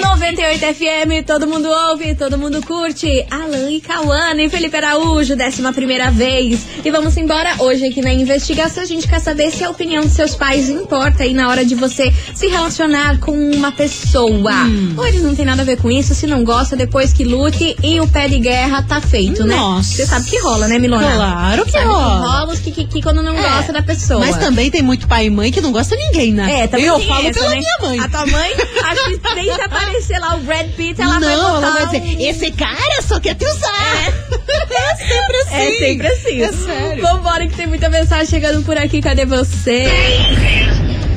98 0.00 0.60
FM, 0.74 1.26
todo 1.26 1.46
mundo 1.46 1.68
ouve, 1.68 2.14
todo 2.14 2.36
mundo 2.38 2.60
curte. 2.64 3.24
Alan 3.30 3.70
e 3.70 3.80
Cauana 3.80 4.42
e 4.42 4.48
Felipe 4.48 4.76
Araújo, 4.76 5.34
décima 5.34 5.72
primeira 5.72 6.10
vez. 6.10 6.60
E 6.84 6.90
vamos 6.90 7.16
embora. 7.16 7.54
Hoje 7.58 7.86
aqui 7.86 8.00
na 8.02 8.12
investigação 8.12 8.82
a 8.82 8.86
gente 8.86 9.08
quer 9.08 9.20
saber 9.20 9.50
se 9.50 9.64
a 9.64 9.70
opinião 9.70 10.02
dos 10.02 10.12
seus 10.12 10.34
pais 10.34 10.68
importa 10.68 11.22
aí 11.22 11.32
na 11.32 11.48
hora 11.48 11.64
de 11.64 11.74
você 11.74 12.12
se 12.34 12.46
relacionar 12.46 13.18
com 13.20 13.32
uma 13.32 13.72
pessoa. 13.72 14.52
Hum. 14.64 14.94
Ou 14.96 15.06
eles 15.06 15.22
não 15.22 15.34
tem 15.34 15.44
nada 15.44 15.62
a 15.62 15.64
ver 15.64 15.78
com 15.78 15.90
isso, 15.90 16.14
se 16.14 16.26
não 16.26 16.44
gosta, 16.44 16.76
depois 16.76 17.12
que 17.12 17.24
lute 17.24 17.76
e 17.82 17.98
o 18.00 18.06
pé 18.08 18.28
de 18.28 18.38
guerra 18.38 18.82
tá 18.82 19.00
feito, 19.00 19.44
né? 19.44 19.56
Nossa. 19.56 19.96
Você 19.96 20.06
sabe 20.06 20.28
que 20.28 20.38
rola, 20.38 20.68
né, 20.68 20.78
Milona? 20.78 21.10
Claro 21.14 21.64
que 21.64 21.72
sabe 21.72 21.84
rola. 21.86 22.04
Que 22.20 22.26
rola 22.28 22.52
os 22.52 22.60
que, 22.60 22.70
que, 22.70 22.84
que 22.86 23.02
quando 23.02 23.22
não 23.22 23.36
É, 23.36 23.42
gosta 23.42 23.72
da 23.72 23.82
pessoa. 23.82 24.20
Mas 24.20 24.36
também 24.36 24.70
tem 24.70 24.82
muito 24.82 25.06
pai 25.08 25.26
e 25.26 25.30
mãe 25.30 25.50
que 25.50 25.60
não 25.60 25.72
gosta 25.72 25.96
de 25.96 26.02
ninguém, 26.06 26.32
né? 26.32 26.60
É, 26.60 26.66
também 26.66 26.86
Eu 26.86 27.00
falo 27.00 27.26
essa, 27.26 27.40
pela 27.40 27.50
né? 27.50 27.56
minha 27.58 27.78
mãe. 27.80 28.00
A 28.00 28.08
tua 28.08 28.26
mãe, 28.26 28.52
acho 28.52 29.04
que 29.04 29.34
nem 29.34 29.52
se 29.52 29.62
aparecer 29.86 30.18
lá 30.18 30.34
o 30.36 30.40
Brad 30.40 30.66
Pitt, 30.76 31.00
ela 31.00 31.18
vai 31.18 31.36
não, 31.36 31.54
botar 31.54 31.66
ela 31.66 31.70
vai 31.70 31.84
um- 31.84 32.00
dizer, 32.00 32.28
esse 32.28 32.50
cara 32.52 33.02
só 33.02 33.20
quer 33.20 33.34
te 33.34 33.44
usar. 33.44 34.12
É, 34.70 34.96
sempre 34.96 35.36
assim. 35.42 35.54
É 35.56 35.78
sempre 35.78 36.06
assim. 36.08 36.42
É 36.42 36.52
sério. 36.52 37.02
Vambora 37.02 37.46
que 37.46 37.54
tem 37.56 37.66
muita 37.66 37.88
mensagem 37.88 38.26
chegando 38.26 38.62
por 38.64 38.76
aqui. 38.76 39.00
Cadê 39.00 39.24
você? 39.24 39.86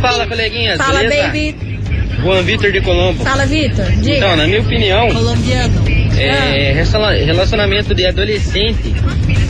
Fala, 0.01 0.27
coleguinhas. 0.27 0.77
Fala, 0.77 0.99
beleza? 0.99 1.27
baby. 1.27 1.79
Juan 2.21 2.41
Vitor 2.43 2.71
de 2.71 2.81
Colombo. 2.81 3.23
Fala, 3.23 3.45
Vitor. 3.45 3.85
Diga. 3.91 4.17
Então, 4.17 4.35
na 4.35 4.45
minha 4.45 4.59
opinião, 4.61 5.07
Colombiano. 5.09 5.85
é, 6.17 6.73
rela- 6.83 7.13
relacionamento 7.13 7.95
de 7.95 8.05
adolescente, 8.05 8.93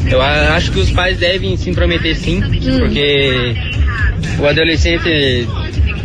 eu 0.10 0.22
acho 0.22 0.72
que 0.72 0.80
os 0.80 0.92
pais 0.92 1.18
devem 1.18 1.58
se 1.58 1.70
intrometer 1.70 2.16
sim, 2.16 2.44
Hum. 2.44 2.80
porque 2.80 3.56
o 4.40 4.46
adolescente 4.48 5.48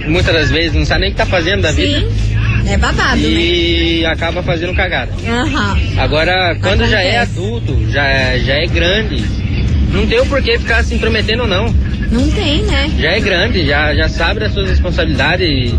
muitas 0.06 0.34
das 0.34 0.50
vezes 0.50 0.72
não 0.74 0.84
sabe 0.86 1.02
nem 1.02 1.10
o 1.10 1.12
que 1.12 1.18
tá 1.18 1.26
fazendo 1.26 1.62
da 1.62 1.72
vida 1.72 2.00
Sim. 2.00 2.33
É 2.66 2.76
babado, 2.76 3.16
né? 3.20 3.28
e 3.28 4.06
acaba 4.06 4.42
fazendo 4.42 4.74
cagada. 4.74 5.12
Aham. 5.26 5.78
Agora, 5.98 6.56
quando 6.60 6.86
já 6.86 7.00
é 7.00 7.18
Acontece. 7.18 7.38
adulto, 7.38 7.90
já, 7.90 8.38
já 8.38 8.54
é 8.54 8.66
grande, 8.66 9.24
não 9.92 10.06
tem 10.06 10.20
o 10.20 10.26
porquê 10.26 10.58
ficar 10.58 10.82
se 10.82 10.94
intrometendo 10.94 11.46
não. 11.46 11.66
Não 12.10 12.30
tem, 12.30 12.62
né? 12.62 12.90
Já 12.98 13.10
é 13.10 13.20
grande, 13.20 13.66
já, 13.66 13.94
já 13.94 14.08
sabe 14.08 14.40
das 14.40 14.52
suas 14.52 14.68
responsabilidades 14.68 15.46
e 15.48 15.78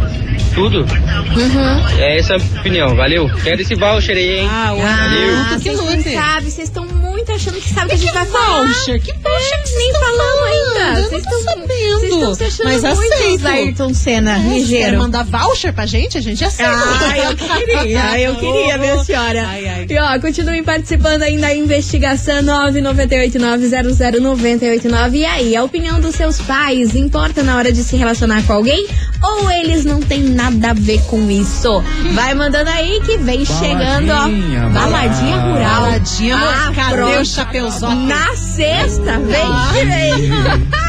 tudo. 0.53 0.79
Uhum. 0.79 1.99
É 1.99 2.17
essa 2.17 2.35
a 2.35 2.37
minha 2.37 2.59
opinião, 2.59 2.95
valeu. 2.95 3.29
Quero 3.43 3.61
esse 3.61 3.75
voucher 3.75 4.15
aí, 4.17 4.39
hein? 4.39 4.47
Ah, 4.49 4.73
o 4.73 4.77
Valeu. 4.81 5.59
que 5.59 5.69
vocês 5.69 5.77
não 5.77 6.13
sabem, 6.13 6.49
vocês 6.49 6.67
estão 6.67 6.84
muito 7.25 7.41
achando 7.41 7.59
que 7.61 7.69
sabem 7.73 7.85
o 7.85 7.87
que 7.89 7.95
a 7.95 7.97
gente 7.97 8.13
vai 8.13 8.25
falar. 8.27 8.65
voucher? 8.67 9.01
Que 9.01 9.11
voucher 9.13 9.63
que 9.63 9.75
nem 9.75 9.91
falamos 9.93 10.17
falando? 10.17 10.45
ainda. 10.45 11.01
Vocês 11.09 11.23
estão 11.23 11.41
sabendo. 11.43 11.99
Vocês 11.99 12.13
estão 12.13 12.35
se 12.35 12.43
achando 12.43 12.65
Mas 12.67 12.83
muito 12.95 13.13
aceito. 13.13 13.47
Ayrton 13.47 13.93
Senna, 13.93 14.37
É, 14.37 14.39
ligeiro. 14.53 14.97
mandar 14.99 15.23
voucher 15.23 15.73
pra 15.73 15.85
gente, 15.85 16.17
a 16.17 16.21
gente 16.21 16.43
aceita. 16.43 16.71
Ah, 16.75 17.17
eu 17.17 17.35
queria, 17.35 18.19
eu 18.21 18.35
queria, 18.35 18.77
minha 18.77 19.03
senhora. 19.03 19.45
Ai, 19.47 19.67
ai. 19.67 19.85
E 19.89 19.97
ó, 19.97 20.19
continuem 20.19 20.63
participando 20.63 21.23
aí 21.23 21.37
da 21.37 21.53
investigação 21.53 22.41
998900989. 22.43 25.15
E 25.15 25.25
aí, 25.25 25.55
a 25.55 25.63
opinião 25.63 25.99
dos 25.99 26.15
seus 26.15 26.39
pais 26.41 26.95
importa 26.95 27.41
na 27.43 27.57
hora 27.57 27.71
de 27.71 27.83
se 27.83 27.95
relacionar 27.95 28.43
com 28.45 28.53
alguém? 28.53 28.87
Ou 29.21 29.49
eles 29.51 29.85
não 29.85 29.99
têm 30.01 30.23
nada 30.23 30.71
a 30.71 30.73
ver 30.73 31.01
com 31.07 31.29
isso? 31.29 31.83
Vai 32.13 32.33
mandando 32.33 32.69
aí 32.69 33.01
que 33.05 33.17
vem 33.17 33.43
chegando, 33.45 34.11
ó. 34.11 34.69
Baladinha 34.69 35.37
rural. 35.37 35.81
Baladinha, 35.81 36.37
Ah, 36.37 36.71
cadê 36.75 37.17
o 37.17 37.25
chapeuzote? 37.25 37.95
Na 37.95 38.35
sexta, 38.35 39.19
vem 39.19 39.85
vem. 39.85 40.84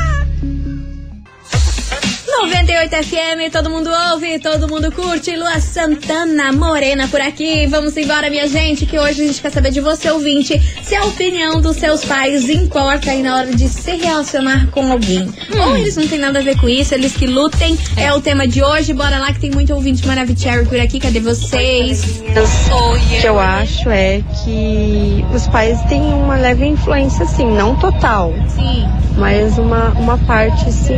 98 2.46 2.90
FM, 3.02 3.52
todo 3.52 3.68
mundo 3.68 3.90
ouve, 4.12 4.38
todo 4.38 4.68
mundo 4.68 4.92
curte. 4.92 5.34
Lua 5.34 5.58
Santana 5.60 6.52
Morena 6.52 7.08
por 7.08 7.20
aqui. 7.20 7.66
Vamos 7.66 7.96
embora, 7.96 8.30
minha 8.30 8.46
gente, 8.46 8.86
que 8.86 8.96
hoje 8.96 9.22
a 9.22 9.26
gente 9.26 9.42
quer 9.42 9.50
saber 9.50 9.72
de 9.72 9.80
você, 9.80 10.08
ouvinte, 10.10 10.56
se 10.80 10.94
a 10.94 11.04
opinião 11.06 11.60
dos 11.60 11.76
seus 11.76 12.04
pais 12.04 12.48
importa 12.48 13.10
aí 13.10 13.20
na 13.20 13.36
hora 13.36 13.52
de 13.52 13.68
se 13.68 13.96
relacionar 13.96 14.68
com 14.70 14.92
alguém. 14.92 15.28
Ou 15.58 15.76
eles 15.76 15.96
não 15.96 16.06
têm 16.06 16.20
nada 16.20 16.38
a 16.38 16.42
ver 16.42 16.56
com 16.56 16.68
isso, 16.68 16.94
eles 16.94 17.14
que 17.16 17.26
lutem. 17.26 17.76
É, 17.96 18.12
o 18.12 18.20
tema 18.20 18.46
de 18.46 18.62
hoje. 18.62 18.92
Bora 18.92 19.18
lá 19.18 19.32
que 19.32 19.40
tem 19.40 19.50
muito 19.50 19.74
ouvinte 19.74 20.06
Maravicherry 20.06 20.66
por 20.66 20.78
aqui. 20.78 21.00
Cadê 21.00 21.18
vocês? 21.18 22.22
O 22.70 23.20
que 23.20 23.26
eu 23.26 23.40
acho 23.40 23.90
é 23.90 24.22
que 24.44 25.24
os 25.34 25.48
pais 25.48 25.80
têm 25.88 26.00
uma 26.00 26.36
leve 26.36 26.64
influência, 26.64 27.24
assim, 27.24 27.46
não 27.50 27.74
total, 27.76 28.32
Sim. 28.48 28.86
mas 29.16 29.58
uma, 29.58 29.88
uma 29.90 30.16
parte, 30.18 30.70
sim. 30.72 30.94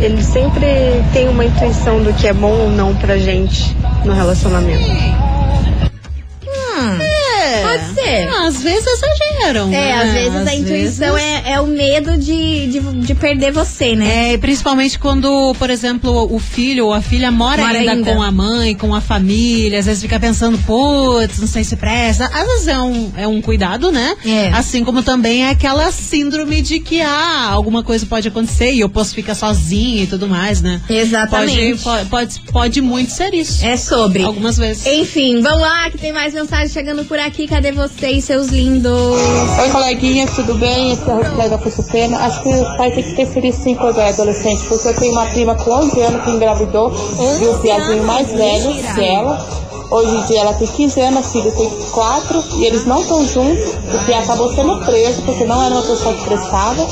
Eles 0.00 0.24
sempre 0.26 0.66
têm 1.12 1.28
uma 1.28 1.44
intuição 1.44 2.02
do 2.02 2.12
que 2.12 2.26
é 2.26 2.32
bom 2.32 2.52
ou 2.52 2.70
não 2.70 2.94
pra 2.96 3.16
gente 3.18 3.76
no 4.04 4.12
relacionamento. 4.12 4.84
Hum, 6.46 6.98
É. 7.00 7.62
Pode 7.62 7.94
ser. 7.94 8.28
Às 8.28 8.62
vezes 8.62 8.86
É, 9.40 9.52
né? 9.52 9.92
às 9.92 10.12
vezes 10.12 10.46
a 10.46 10.54
intuição 10.54 11.14
vezes- 11.14 11.42
é, 11.44 11.52
é 11.52 11.60
o 11.60 11.66
medo 11.66 12.16
de, 12.16 12.66
de, 12.66 12.80
de 12.80 13.14
perder 13.14 13.52
você, 13.52 13.94
né? 13.94 14.34
É, 14.34 14.38
principalmente 14.38 14.98
quando, 14.98 15.54
por 15.58 15.70
exemplo, 15.70 16.32
o 16.34 16.38
filho 16.38 16.86
ou 16.86 16.92
a 16.92 17.00
filha 17.00 17.30
mora, 17.30 17.62
Mora 17.62 17.78
ainda, 17.78 17.92
ainda. 17.92 18.12
com 18.14 18.22
a 18.22 18.30
mãe, 18.32 18.74
com 18.74 18.94
a 18.94 19.00
família, 19.00 19.78
às 19.78 19.86
vezes 19.86 20.02
fica 20.02 20.18
pensando, 20.18 20.58
putz, 20.58 21.38
não 21.38 21.46
sei 21.46 21.64
se 21.64 21.76
presta. 21.76 22.26
Às 22.26 22.46
vezes 22.46 22.68
é 22.68 22.78
um, 22.80 23.12
é 23.16 23.28
um 23.28 23.40
cuidado, 23.40 23.90
né? 23.90 24.16
É. 24.24 24.48
Assim 24.52 24.84
como 24.84 25.02
também 25.02 25.44
é 25.44 25.50
aquela 25.50 25.90
síndrome 25.90 26.60
de 26.62 26.80
que, 26.80 27.00
ah, 27.00 27.48
alguma 27.50 27.82
coisa 27.82 28.06
pode 28.06 28.28
acontecer 28.28 28.72
e 28.72 28.80
eu 28.80 28.88
posso 28.88 29.14
ficar 29.14 29.34
sozinha 29.34 30.02
e 30.02 30.06
tudo 30.06 30.28
mais, 30.28 30.60
né? 30.60 30.80
Exatamente. 30.88 31.82
Pode, 31.82 32.08
pode, 32.08 32.08
pode, 32.08 32.40
pode 32.52 32.80
muito 32.80 33.12
ser 33.12 33.32
isso. 33.34 33.64
É 33.64 33.76
sobre. 33.76 34.22
Algumas 34.22 34.56
vezes. 34.56 34.86
Enfim, 34.86 35.40
vamos 35.40 35.60
lá 35.60 35.90
que 35.90 35.98
tem 35.98 36.12
mais 36.12 36.34
mensagem 36.34 36.68
chegando 36.68 37.04
por 37.04 37.18
aqui. 37.18 37.46
Cadê 37.46 37.72
vocês, 37.72 38.24
seus 38.24 38.48
lindos? 38.48 39.18
Oi, 39.28 39.70
coleguinhas, 39.70 40.30
tudo 40.34 40.54
bem? 40.54 40.92
Esse 40.92 41.10
é 41.10 41.14
o 41.14 41.30
colega 41.30 41.58
Puxo 41.58 41.82
Pena. 41.82 42.18
Acho 42.18 42.42
que 42.42 42.48
o 42.48 42.76
pai 42.76 42.90
tem 42.92 43.02
que 43.02 43.14
preferir 43.14 43.52
sim 43.52 43.74
quando 43.74 44.00
é 44.00 44.08
adolescente, 44.08 44.64
porque 44.66 44.88
eu 44.88 44.96
tenho 44.96 45.12
uma 45.12 45.26
prima 45.26 45.54
com 45.54 45.70
11 45.70 46.00
anos 46.00 46.24
que 46.24 46.30
engravidou 46.30 46.90
de 46.90 47.46
um 47.46 47.58
piazinho 47.58 48.04
mais 48.04 48.30
velho 48.32 48.72
que 48.94 49.04
ela. 49.04 49.67
Hoje 49.90 50.14
em 50.14 50.22
dia 50.26 50.40
ela 50.40 50.52
tem 50.52 50.66
15 50.66 51.00
anos, 51.00 51.26
a 51.26 51.30
filha 51.30 51.50
tem 51.52 51.70
4 51.92 52.44
e 52.56 52.64
eles 52.66 52.84
não 52.84 53.00
estão 53.00 53.26
juntos. 53.26 53.64
O 53.94 54.04
Pia 54.04 54.18
acabou 54.18 54.54
sendo 54.54 54.84
preso 54.84 55.22
porque 55.22 55.44
não 55.44 55.62
era 55.62 55.74
uma 55.74 55.82
pessoa 55.82 56.14
que 56.14 56.24
prestava. 56.24 56.86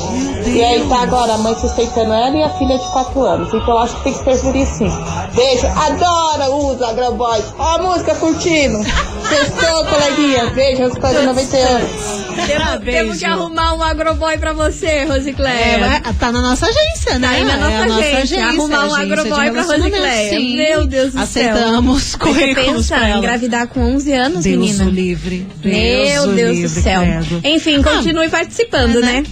E 0.47 0.63
aí 0.63 0.87
tá 0.89 1.03
agora 1.03 1.33
a 1.33 1.37
mãe 1.37 1.55
sustentando 1.59 2.11
ela 2.13 2.35
e 2.35 2.43
a 2.43 2.49
filha 2.57 2.77
de 2.77 2.85
4 2.91 3.23
anos. 3.23 3.47
Então 3.49 3.69
eu 3.69 3.77
acho 3.79 3.95
que 3.97 4.03
tem 4.05 4.13
que 4.13 4.23
preferir 4.23 4.65
sim. 4.65 4.91
Beijo, 5.35 5.67
adora 5.67 6.49
usa 6.51 6.87
Agroboy. 6.87 7.43
Ó 7.59 7.75
a 7.75 7.77
música 7.79 8.15
curtindo. 8.15 8.79
Sextou, 9.27 9.85
coleguinha. 9.85 10.49
Beijo, 10.51 10.83
90 10.83 11.57
anos. 11.57 12.17
Temos, 12.45 12.85
temos 12.85 13.17
que 13.17 13.25
arrumar 13.25 13.73
um 13.73 13.83
agroboy 13.83 14.37
pra 14.37 14.53
você, 14.53 14.85
É, 14.85 15.03
Rosicléia. 15.05 16.01
mas 16.03 16.17
tá 16.17 16.31
na 16.31 16.41
nossa 16.41 16.67
agência, 16.67 17.17
né? 17.19 17.27
Tá 17.27 17.33
aí 17.33 17.43
na 17.43 17.57
nossa 17.57 17.71
É 17.71 18.13
a 18.13 18.17
agência. 18.19 18.45
Arrumar 18.47 18.87
um 18.87 18.95
agência 18.95 19.01
agroboy 19.01 19.51
pra. 19.51 19.63
Rosicléia. 19.63 20.39
Meu 20.39 20.87
Deus 20.87 21.07
do 21.07 21.11
céu. 21.13 21.23
Aceitamos 21.23 22.15
currículos 22.15 22.86
ela. 22.95 23.17
engravidar 23.17 23.67
com 23.67 23.79
11 23.81 24.11
anos, 24.13 24.43
Deus 24.43 24.57
menina? 24.57 24.85
o 24.85 24.89
livre. 24.89 25.47
Meu 25.63 26.23
o 26.23 26.27
Deus 26.33 26.47
do 26.49 26.53
livre, 26.53 26.67
céu. 26.81 27.01
credo. 27.01 27.41
Enfim, 27.43 27.81
continue 27.81 28.29
participando, 28.29 28.99
né? 29.01 29.23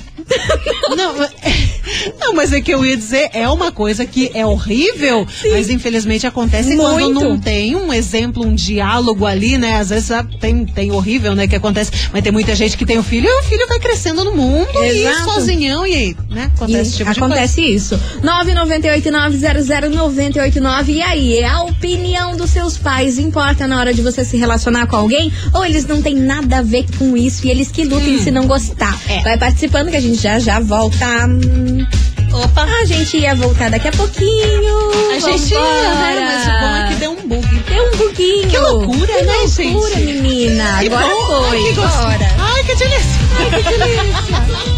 Não, 0.96 1.18
mas- 1.18 1.32
não, 2.20 2.34
mas 2.34 2.52
é 2.54 2.62
que 2.62 2.72
eu 2.72 2.86
ia 2.86 2.98
dizer, 2.98 3.30
é 3.34 3.48
uma 3.50 3.72
coisa 3.72 4.06
que 4.06 4.32
é 4.34 4.46
horrível, 4.46 5.26
mas 5.52 5.70
infelizmente 5.70 6.28
acontece 6.28 6.76
quando 6.76 7.14
Muito. 7.14 7.20
não 7.20 7.40
tem 7.40 7.76
um 7.76 7.92
exemplo, 7.94 8.46
um 8.46 8.54
diálogo 8.54 9.26
ali, 9.26 9.58
né? 9.58 9.78
Às 9.78 9.90
vezes 9.90 10.12
ah, 10.12 10.26
tem, 10.40 10.66
tem 10.66 10.92
horrível, 10.92 11.36
né, 11.36 11.48
que 11.48 11.56
acontece, 11.56 11.92
mas 12.12 12.24
tem 12.24 12.32
muita 12.32 12.56
gente 12.56 12.78
que 12.78 12.86
tem 12.86 12.98
o 12.98 13.04
filho 13.04 13.28
e 13.28 13.40
o 13.40 13.44
filho 13.44 13.68
vai 13.68 13.80
crescendo 13.80 14.24
no 14.24 14.34
mundo 14.34 14.68
Exato. 14.84 15.22
e 15.22 15.24
sozinhão, 15.24 15.86
e 15.86 15.94
aí, 15.94 16.16
né? 16.30 16.52
Acontece 16.56 16.82
esse 16.82 16.94
E 16.94 16.98
tipo 16.98 17.14
de 17.14 17.20
acontece 17.20 17.62
isso. 17.62 18.00
998-900-989. 18.24 20.90
E 20.90 21.02
aí, 21.02 21.44
a 21.44 21.64
opinião 21.64 22.36
dos 22.36 22.50
seus 22.50 22.78
pais 22.78 23.18
importa 23.18 23.68
na 23.68 23.80
hora 23.80 23.94
de 23.94 24.02
você 24.02 24.24
se 24.24 24.38
relacionar 24.38 24.88
com 24.88 24.96
alguém? 24.96 25.32
Ou 25.54 25.66
eles 25.66 25.86
não 25.86 26.02
têm 26.02 26.16
nada 26.16 26.60
a 26.60 26.62
ver 26.62 26.86
com 26.98 27.16
isso 27.18 27.46
e 27.48 27.52
eles 27.52 27.72
que 27.72 27.84
lutem 27.84 28.22
se 28.22 28.32
não 28.32 28.48
gostar? 28.48 28.98
É. 29.08 29.22
Vai 29.22 29.38
participando 29.38 29.90
que 29.90 29.98
a 29.98 30.02
gente 30.02 30.22
já 30.22 30.40
já 30.40 30.60
volta. 30.60 31.06
Hum, 31.28 31.85
Opa! 32.34 32.64
A 32.64 32.86
gente 32.86 33.18
ia 33.18 33.34
voltar 33.36 33.70
daqui 33.72 33.88
a 33.88 33.92
pouquinho. 33.92 34.92
A 35.16 35.20
gente 35.20 35.54
ia, 35.54 35.60
né? 35.96 36.16
Mas 36.20 36.48
o 36.48 36.60
bom 36.60 36.76
é 36.76 36.88
que 36.90 36.96
deu 36.96 37.12
um 37.12 37.28
bug. 37.28 37.60
Deu 37.70 37.88
um 37.88 37.98
buguinho. 37.98 38.50
Que 38.50 38.58
loucura, 38.58 39.14
que 39.14 39.24
né, 39.24 39.34
loucura, 39.34 39.96
gente? 39.96 40.06
menina. 40.06 40.80
Que 40.80 40.88
Agora 40.88 41.08
bom. 41.08 41.28
foi. 41.28 41.58
Ai, 41.58 41.64
que. 41.64 41.74
Bora. 41.74 42.36
Ai, 42.40 42.64
que 42.64 42.76
delícia. 42.76 43.22
Ai, 43.40 43.64
que 43.64 43.78
delícia. 43.78 44.75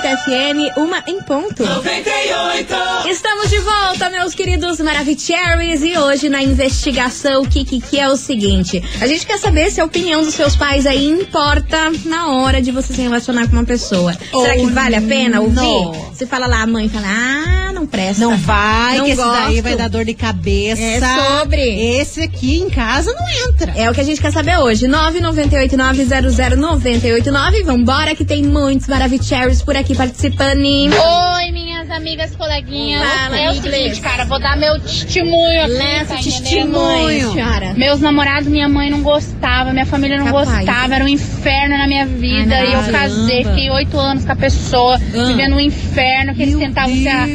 98 0.00 0.24
FM, 0.24 0.76
uma 0.78 1.02
em 1.06 1.20
ponto. 1.22 1.62
98. 1.64 2.74
Estamos 3.08 3.48
de 3.50 3.58
volta, 3.58 4.08
meus 4.10 4.34
queridos 4.34 4.80
Maravicheries, 4.80 5.82
e 5.82 5.96
hoje 5.98 6.28
na 6.30 6.42
investigação, 6.42 7.42
o 7.42 7.48
que, 7.48 7.64
que, 7.64 7.80
que 7.80 7.98
é 7.98 8.08
o 8.08 8.16
seguinte: 8.16 8.82
a 9.00 9.06
gente 9.06 9.26
quer 9.26 9.38
saber 9.38 9.70
se 9.70 9.80
a 9.80 9.84
opinião 9.84 10.22
dos 10.22 10.34
seus 10.34 10.56
pais 10.56 10.86
aí 10.86 11.06
importa 11.06 11.90
na 12.06 12.30
hora 12.32 12.60
de 12.62 12.70
você 12.70 12.94
se 12.94 13.00
relacionar 13.02 13.46
com 13.46 13.52
uma 13.52 13.64
pessoa. 13.64 14.12
Será 14.14 14.54
que 14.54 14.60
Ou 14.62 14.70
vale 14.70 14.96
a 14.96 15.02
pena 15.02 15.40
ouvir? 15.40 15.54
não. 15.56 15.92
Você 16.10 16.26
fala 16.26 16.46
lá, 16.46 16.62
a 16.62 16.66
mãe 16.66 16.88
fala, 16.88 17.06
ah, 17.08 17.72
não 17.72 17.86
presta. 17.86 18.22
Não 18.22 18.36
vai, 18.36 18.98
Não 18.98 19.04
que 19.06 19.12
esse 19.12 19.22
daí 19.22 19.46
gosto. 19.54 19.62
vai 19.62 19.76
dar 19.76 19.88
dor 19.88 20.04
de 20.04 20.12
cabeça. 20.14 20.82
É 20.82 21.00
sobre. 21.00 21.60
Esse 21.98 22.22
aqui 22.22 22.58
em 22.58 22.68
casa 22.70 23.10
não 23.12 23.26
entra. 23.48 23.72
É 23.76 23.90
o 23.90 23.94
que 23.94 24.00
a 24.00 24.04
gente 24.04 24.20
quer 24.20 24.32
saber 24.32 24.58
hoje. 24.58 24.86
998-900-989. 24.86 27.64
Vambora, 27.64 28.14
que 28.14 28.24
tem 28.24 28.42
muitos 28.42 28.86
Maravicheries 28.86 29.62
por 29.62 29.76
aqui 29.76 29.89
participando. 29.94 30.60
Oi, 30.60 31.50
minhas 31.52 31.90
amigas 31.90 32.34
coleguinhas. 32.36 33.02
Fala, 33.02 33.38
é 33.38 33.50
o 33.50 33.54
seguinte, 33.54 34.00
cara, 34.00 34.24
vou 34.24 34.38
dar 34.40 34.56
meu 34.56 34.78
testemunho 34.80 35.62
aqui. 35.64 35.72
Lança 35.72 36.14
tá 36.16 36.22
testemunho, 36.22 37.32
senhora. 37.32 37.74
Meus 37.74 38.00
namorados, 38.00 38.48
minha 38.48 38.68
mãe 38.68 38.90
não 38.90 39.02
gostava, 39.02 39.72
minha 39.72 39.86
família 39.86 40.18
não 40.18 40.26
Capaz. 40.26 40.48
gostava, 40.48 40.94
era 40.94 41.04
um 41.04 41.08
inferno 41.08 41.76
na 41.78 41.86
minha 41.86 42.06
vida. 42.06 42.54
Ai, 42.56 42.70
e 42.70 42.72
eu 42.74 42.92
casei, 42.92 43.44
fiquei 43.44 43.70
oito 43.70 43.98
anos 43.98 44.24
com 44.24 44.32
a 44.32 44.36
pessoa, 44.36 44.96
Ah. 44.96 45.24
vivendo 45.26 45.54
um 45.56 45.60
inferno, 45.60 46.34
que 46.34 46.42
eles 46.42 46.54
Meu 46.54 46.68
tentavam 46.68 46.94
se, 46.94 47.08
a- 47.08 47.26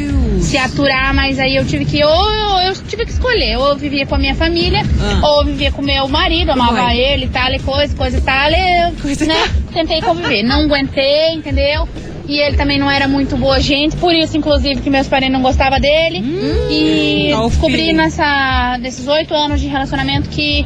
se 0.42 0.58
aturar, 0.58 1.14
mas 1.14 1.40
aí 1.40 1.56
eu 1.56 1.66
tive 1.66 1.86
que, 1.86 2.04
ou 2.04 2.32
eu, 2.32 2.68
eu 2.68 2.74
tive 2.88 3.06
que 3.06 3.12
escolher, 3.12 3.58
ou 3.58 3.70
eu 3.70 3.76
vivia 3.78 4.06
com 4.06 4.16
a 4.16 4.18
minha 4.18 4.36
família, 4.36 4.82
Ah. 5.02 5.28
ou 5.28 5.42
eu 5.42 5.46
vivia 5.46 5.72
com 5.72 5.82
meu 5.82 6.08
marido, 6.08 6.52
amava 6.52 6.94
ele 6.94 7.28
tal, 7.28 7.52
e 7.54 7.60
coisa, 7.60 7.96
coisa 7.96 8.18
e 8.18 8.22
tal, 8.22 8.50
e 8.52 8.54
eu, 8.84 8.92
Coisa 9.02 9.26
né, 9.26 9.36
tentei 9.74 10.02
conviver. 10.02 10.44
Não 10.44 10.64
aguentei, 10.66 11.34
entendeu? 11.34 11.88
E 12.28 12.40
ele 12.40 12.58
também 12.58 12.80
não 12.80 12.90
era 12.90 13.08
muito 13.08 13.38
boa 13.38 13.60
gente, 13.60 13.96
por 13.98 14.14
isso, 14.14 14.36
inclusive, 14.36 14.82
que 14.82 14.90
meus 14.90 15.08
parentes 15.08 15.34
não 15.34 15.42
gostavam 15.42 15.80
dele. 15.80 16.24
e 16.72 17.30
tá 17.32 17.46
descobri 17.48 17.94
nessa, 17.94 18.78
desses 18.82 19.08
oito 19.08 19.34
anos 19.34 19.62
de 19.62 19.68
relacionamento 19.68 20.30
que 20.30 20.66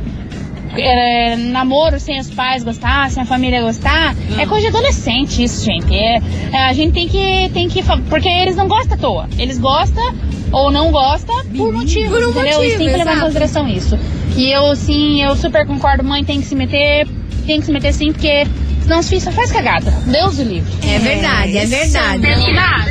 é, 0.77 1.35
namoro 1.35 1.99
sem 1.99 2.19
os 2.19 2.29
pais 2.29 2.63
gostar, 2.63 3.09
sem 3.09 3.23
a 3.23 3.25
família 3.25 3.61
gostar, 3.61 4.15
é 4.37 4.45
coisa 4.45 4.69
de 4.69 4.77
adolescente 4.77 5.43
isso, 5.43 5.65
gente. 5.65 5.93
É, 5.93 6.19
é, 6.53 6.65
a 6.65 6.73
gente 6.73 6.93
tem 6.93 7.07
que, 7.07 7.49
tem 7.53 7.67
que. 7.67 7.83
Porque 8.09 8.29
eles 8.29 8.55
não 8.55 8.67
gostam 8.67 8.95
à 8.95 8.97
toa. 8.97 9.29
Eles 9.37 9.57
gostam 9.57 10.13
ou 10.51 10.71
não 10.71 10.91
gostam 10.91 11.35
por 11.57 11.73
motivo, 11.73 12.09
Por 12.09 12.23
um 12.23 12.29
entendeu? 12.31 12.57
motivo, 12.57 12.63
e 12.63 12.77
tem 12.77 12.89
que 12.89 12.97
levar 12.97 13.17
em 13.17 13.21
consideração 13.21 13.67
isso. 13.67 13.97
E 14.35 14.51
eu, 14.51 14.75
sim, 14.75 15.21
eu 15.21 15.35
super 15.35 15.65
concordo, 15.65 16.03
mãe 16.03 16.23
tem 16.23 16.39
que 16.39 16.47
se 16.47 16.55
meter, 16.55 17.07
tem 17.45 17.59
que 17.59 17.65
se 17.65 17.71
meter 17.71 17.93
sim, 17.93 18.11
porque 18.11 18.45
os 18.97 19.07
filhos 19.09 19.23
só 19.23 19.31
faz 19.31 19.51
cagada. 19.51 19.91
Deus 20.05 20.39
o 20.39 20.43
livre. 20.43 20.71
É 20.87 20.99
verdade, 20.99 21.57
é 21.57 21.65
verdade. 21.65 22.19
Menina, 22.19 22.85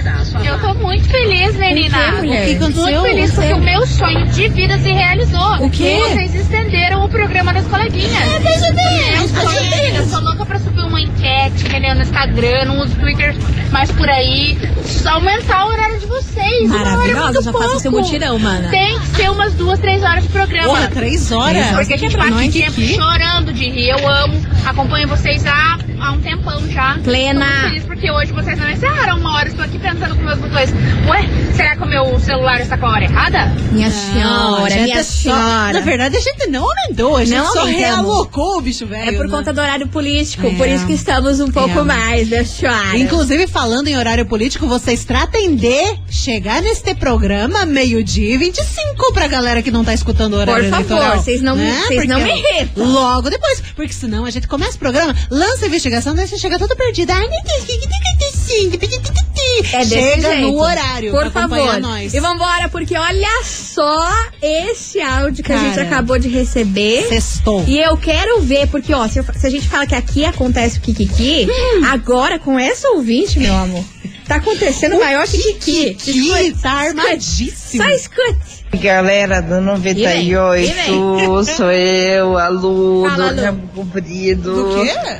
eu 0.44 0.60
tô 0.60 0.74
muito 0.74 1.08
feliz, 1.08 1.54
menina. 1.56 2.14
O 2.14 2.16
mulher? 2.18 2.42
O 2.42 2.46
que 2.46 2.56
aconteceu? 2.56 2.82
Muito 2.82 3.02
feliz 3.02 3.32
porque 3.32 3.52
o 3.52 3.60
meu 3.60 3.86
sonho 3.86 4.26
de 4.26 4.48
vida 4.48 4.78
se 4.78 4.90
realizou. 4.92 5.64
O 5.64 5.70
quê? 5.70 5.98
Vocês 6.08 6.34
estenderam 6.34 7.04
o 7.04 7.08
programa 7.08 7.52
das 7.52 7.66
coleguinhas. 7.66 8.12
É, 8.12 8.38
veja 8.38 8.72
bem. 8.72 9.14
Eu 9.16 9.28
sou, 9.28 9.50
eu 9.96 9.97
sou 10.18 10.28
louca 10.28 10.46
pra 10.46 10.58
subir 10.58 10.80
uma 10.82 11.00
enquete, 11.00 11.66
entendeu? 11.66 11.94
No 11.94 12.02
Instagram, 12.02 12.64
no 12.66 12.86
Twitter, 12.88 13.34
mais 13.70 13.90
por 13.92 14.08
aí. 14.08 14.58
Só 14.84 15.10
aumentar 15.10 15.66
o 15.66 15.68
horário 15.70 15.98
de 15.98 16.06
vocês. 16.06 16.64
É 16.64 16.66
Maravilhosa, 16.66 17.42
já 17.42 17.52
faça 17.52 17.78
seu 17.80 17.90
pouco. 17.90 18.06
mutirão, 18.06 18.38
mana. 18.38 18.68
Tem 18.70 18.98
que 18.98 19.06
ser 19.08 19.30
umas 19.30 19.54
duas, 19.54 19.78
três 19.78 20.02
horas 20.02 20.22
de 20.24 20.28
programa. 20.30 20.68
Porra, 20.68 20.88
três 20.88 21.30
horas. 21.30 21.66
Porque 21.68 21.94
a 21.94 21.96
gente 21.96 22.12
Pra 22.16 22.24
passa 22.24 22.34
nós 22.36 22.52
tempo 22.52 22.70
aqui. 22.70 22.94
chorando 22.94 23.52
de 23.52 23.64
rir. 23.70 23.88
Eu 23.90 24.08
amo, 24.08 24.40
acompanho 24.64 25.08
vocês 25.08 25.44
há, 25.46 25.78
há 26.00 26.12
um 26.12 26.20
tempão 26.20 26.60
já. 26.70 26.98
Plena. 27.04 27.40
Tô 27.40 27.46
muito 27.50 27.68
feliz 27.68 27.84
porque 27.84 28.10
hoje 28.10 28.32
vocês 28.32 28.58
não 28.58 28.70
encerraram 28.70 29.18
uma 29.18 29.34
hora. 29.36 29.48
Estou 29.48 29.64
aqui 29.64 29.78
pensando 29.78 30.14
com 30.16 30.22
meus 30.22 30.38
botões. 30.38 30.72
Ué, 31.08 31.28
será 31.54 31.76
que 31.76 31.82
o 31.82 31.86
meu 31.86 32.18
celular 32.20 32.60
está 32.60 32.76
com 32.78 32.86
a 32.86 32.90
hora 32.92 33.04
errada? 33.04 33.46
Minha 33.72 33.88
Não, 33.88 33.94
senhora, 33.94 34.74
minha 34.82 34.98
é 34.98 35.02
só- 35.02 35.22
senhora. 35.22 35.72
Na 35.72 35.80
verdade, 35.80 36.16
a 36.16 36.20
gente 36.20 36.48
não 36.48 36.64
aumentou, 36.64 37.16
a 37.16 37.24
gente 37.24 37.36
Não 37.38 37.52
só 37.52 37.60
aumentamos. 37.60 37.78
realocou 38.06 38.58
o 38.58 38.60
bicho 38.60 38.86
velho. 38.86 39.10
É 39.10 39.12
por 39.12 39.26
né? 39.26 39.30
conta 39.36 39.52
do 39.52 39.60
horário 39.60 39.86
político, 39.88 40.07
É. 40.16 40.54
por 40.56 40.68
isso 40.68 40.86
que 40.86 40.92
estamos 40.92 41.40
um 41.40 41.50
pouco 41.50 41.80
É. 41.80 41.82
mais, 41.84 42.28
minha 42.28 42.44
senhora. 42.44 42.96
Inclusive, 42.96 43.46
falando 43.46 43.88
em 43.88 43.96
horário 43.96 44.24
político, 44.26 44.66
vocês 44.66 45.04
tratem 45.04 45.54
de 45.56 45.96
chegar 46.10 46.62
neste 46.62 46.94
programa 46.94 47.64
meio-dia 47.66 48.34
e 48.34 48.38
25 48.38 49.12
pra 49.12 49.26
galera 49.28 49.62
que 49.62 49.70
não 49.70 49.84
tá 49.84 49.92
escutando 49.94 50.34
o 50.34 50.36
horário 50.38 50.70
Por 50.70 50.84
favor, 50.84 51.16
vocês 51.16 51.40
não- 51.42 51.56
né? 51.56 51.82
vocês 51.86 52.06
não 52.08 52.20
me 52.20 52.30
irritam. 52.30 52.84
Logo 52.84 53.30
depois, 53.30 53.62
porque 53.76 53.92
senão 53.92 54.24
a 54.24 54.30
gente 54.30 54.46
começa 54.48 54.76
o 54.76 54.78
programa, 54.78 55.14
lança 55.30 55.64
a 55.64 55.68
investigação, 55.68 56.14
daí 56.14 56.26
você 56.26 56.38
chega 56.38 56.58
todo 56.58 56.74
perdido. 56.76 57.10
Ai, 57.10 57.20
meu 57.28 57.42
Deus, 57.44 57.62
o 57.62 57.66
que? 57.66 59.27
É 59.60 59.84
Chega 59.84 60.30
jeito. 60.30 60.40
no 60.52 60.58
horário 60.60 61.10
Por 61.10 61.30
favor. 61.30 61.80
nós. 61.80 62.12
E 62.14 62.20
vambora, 62.20 62.68
porque 62.68 62.96
olha 62.96 63.42
só 63.44 64.08
esse 64.42 65.00
áudio 65.00 65.42
que 65.44 65.52
a 65.52 65.56
gente 65.58 65.74
Cara. 65.76 65.86
acabou 65.86 66.18
de 66.18 66.28
receber. 66.28 67.06
Sextou. 67.08 67.64
E 67.66 67.78
eu 67.78 67.96
quero 67.96 68.40
ver, 68.40 68.66
porque, 68.68 68.92
ó, 68.94 69.06
se, 69.08 69.18
eu- 69.18 69.24
se 69.36 69.46
a 69.46 69.50
gente 69.50 69.68
fala 69.68 69.86
que 69.86 69.94
aqui 69.94 70.24
acontece 70.24 70.78
o 70.78 70.80
Kikiki, 70.80 71.48
Hum. 71.50 71.84
agora 71.86 72.38
com 72.38 72.58
essa 72.58 72.88
ouvinte, 72.90 73.38
meu 73.38 73.54
amor, 73.54 73.84
tá 74.26 74.36
acontecendo 74.36 74.96
o 74.96 75.00
maior. 75.00 75.26
Que 75.26 75.36
Escute, 75.38 76.12
tá 76.12 76.40
escute. 76.42 76.66
armadíssimo. 76.66 77.82
Só 77.82 77.88
escute. 77.90 78.58
Galera 78.80 79.40
do 79.40 79.56
E 79.56 79.60
98, 79.60 80.74
vem, 80.74 81.44
sou 81.56 81.70
eu, 81.70 82.36
a 82.36 82.48
Lu, 82.48 83.06
Fala, 83.08 83.30
do 83.32 83.36
Lu. 83.36 83.42
Rabo 83.42 83.68
Comprido. 83.74 84.54
Do 84.54 84.74
quê? 84.84 85.18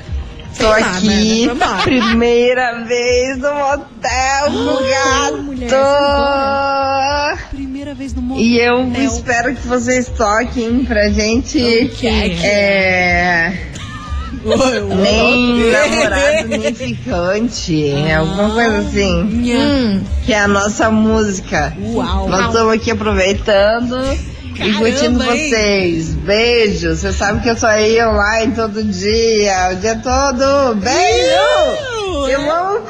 Tô 0.57 0.69
lá, 0.69 0.77
aqui, 0.79 1.47
mana, 1.47 1.67
vambora. 1.67 1.83
primeira 1.83 2.85
vez 2.85 3.39
no 3.39 3.55
motel 3.55 4.45
com 4.47 4.51
mulher, 4.51 5.69
gato. 5.69 7.39
Primeira 7.51 7.95
vez 7.95 8.15
no 8.15 8.23
mundo. 8.23 8.41
E 8.41 8.59
eu 8.59 8.91
espero 8.93 9.55
que 9.55 9.67
vocês 9.67 10.09
toquem 10.09 10.85
pra 10.85 11.09
gente. 11.11 11.59
É. 12.45 13.53
Nem 14.45 15.71
namorado, 15.71 16.49
nem 16.49 16.75
ficante. 16.75 17.93
Alguma 18.17 18.51
coisa 18.51 18.79
assim. 18.79 19.23
Hum, 19.23 20.03
Que 20.25 20.33
é 20.33 20.41
a 20.41 20.49
nossa 20.49 20.91
música. 20.91 21.77
Uau. 21.81 22.29
Nós 22.29 22.47
estamos 22.47 22.73
aqui 22.75 22.91
aproveitando 22.91 23.97
E 24.55 24.73
curtindo 24.75 25.19
Caramba, 25.19 25.37
hein? 25.37 25.51
vocês. 25.51 26.15
Beijo. 26.15 26.95
Você 26.95 27.13
sabe 27.13 27.41
que 27.43 27.51
eu 27.51 27.57
só 27.57 27.77
ia 27.79 28.11
online 28.11 28.55
todo 28.55 28.83
dia, 28.83 29.71
o 29.73 29.77
dia 29.77 29.97
todo. 29.97 30.75
Beijo! 30.77 32.29
Eu 32.29 32.51
amo 32.51 32.81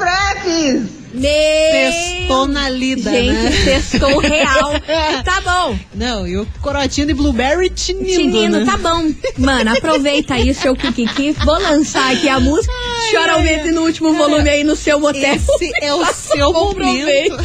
Na 2.49 2.69
lida, 2.69 3.11
Gente, 3.11 3.31
né? 3.33 3.51
testou 3.65 4.19
real. 4.19 4.71
Tá 5.23 5.41
bom. 5.41 5.77
Não, 5.93 6.27
e 6.27 6.37
o 6.37 6.47
corotinho 6.61 7.07
de 7.07 7.13
blueberry 7.13 7.69
tinindo, 7.69 8.05
Tinindo, 8.05 8.59
né? 8.59 8.65
tá 8.65 8.77
bom. 8.77 9.11
Mano, 9.37 9.71
aproveita 9.71 10.35
aí 10.35 10.49
o 10.49 10.55
seu 10.55 10.75
Kikiki. 10.75 11.33
Vou 11.43 11.59
lançar 11.59 12.11
aqui 12.13 12.27
a 12.29 12.39
música. 12.39 12.71
Chora 13.11 13.33
aumente 13.33 13.71
no 13.71 13.81
último 13.83 14.13
volume 14.13 14.49
aí 14.49 14.63
no 14.63 14.75
seu 14.75 14.99
motel. 14.99 15.35
Esse 15.35 15.71
é 15.81 15.93
o 15.93 16.05
seu 16.13 16.51
momento. 16.53 17.37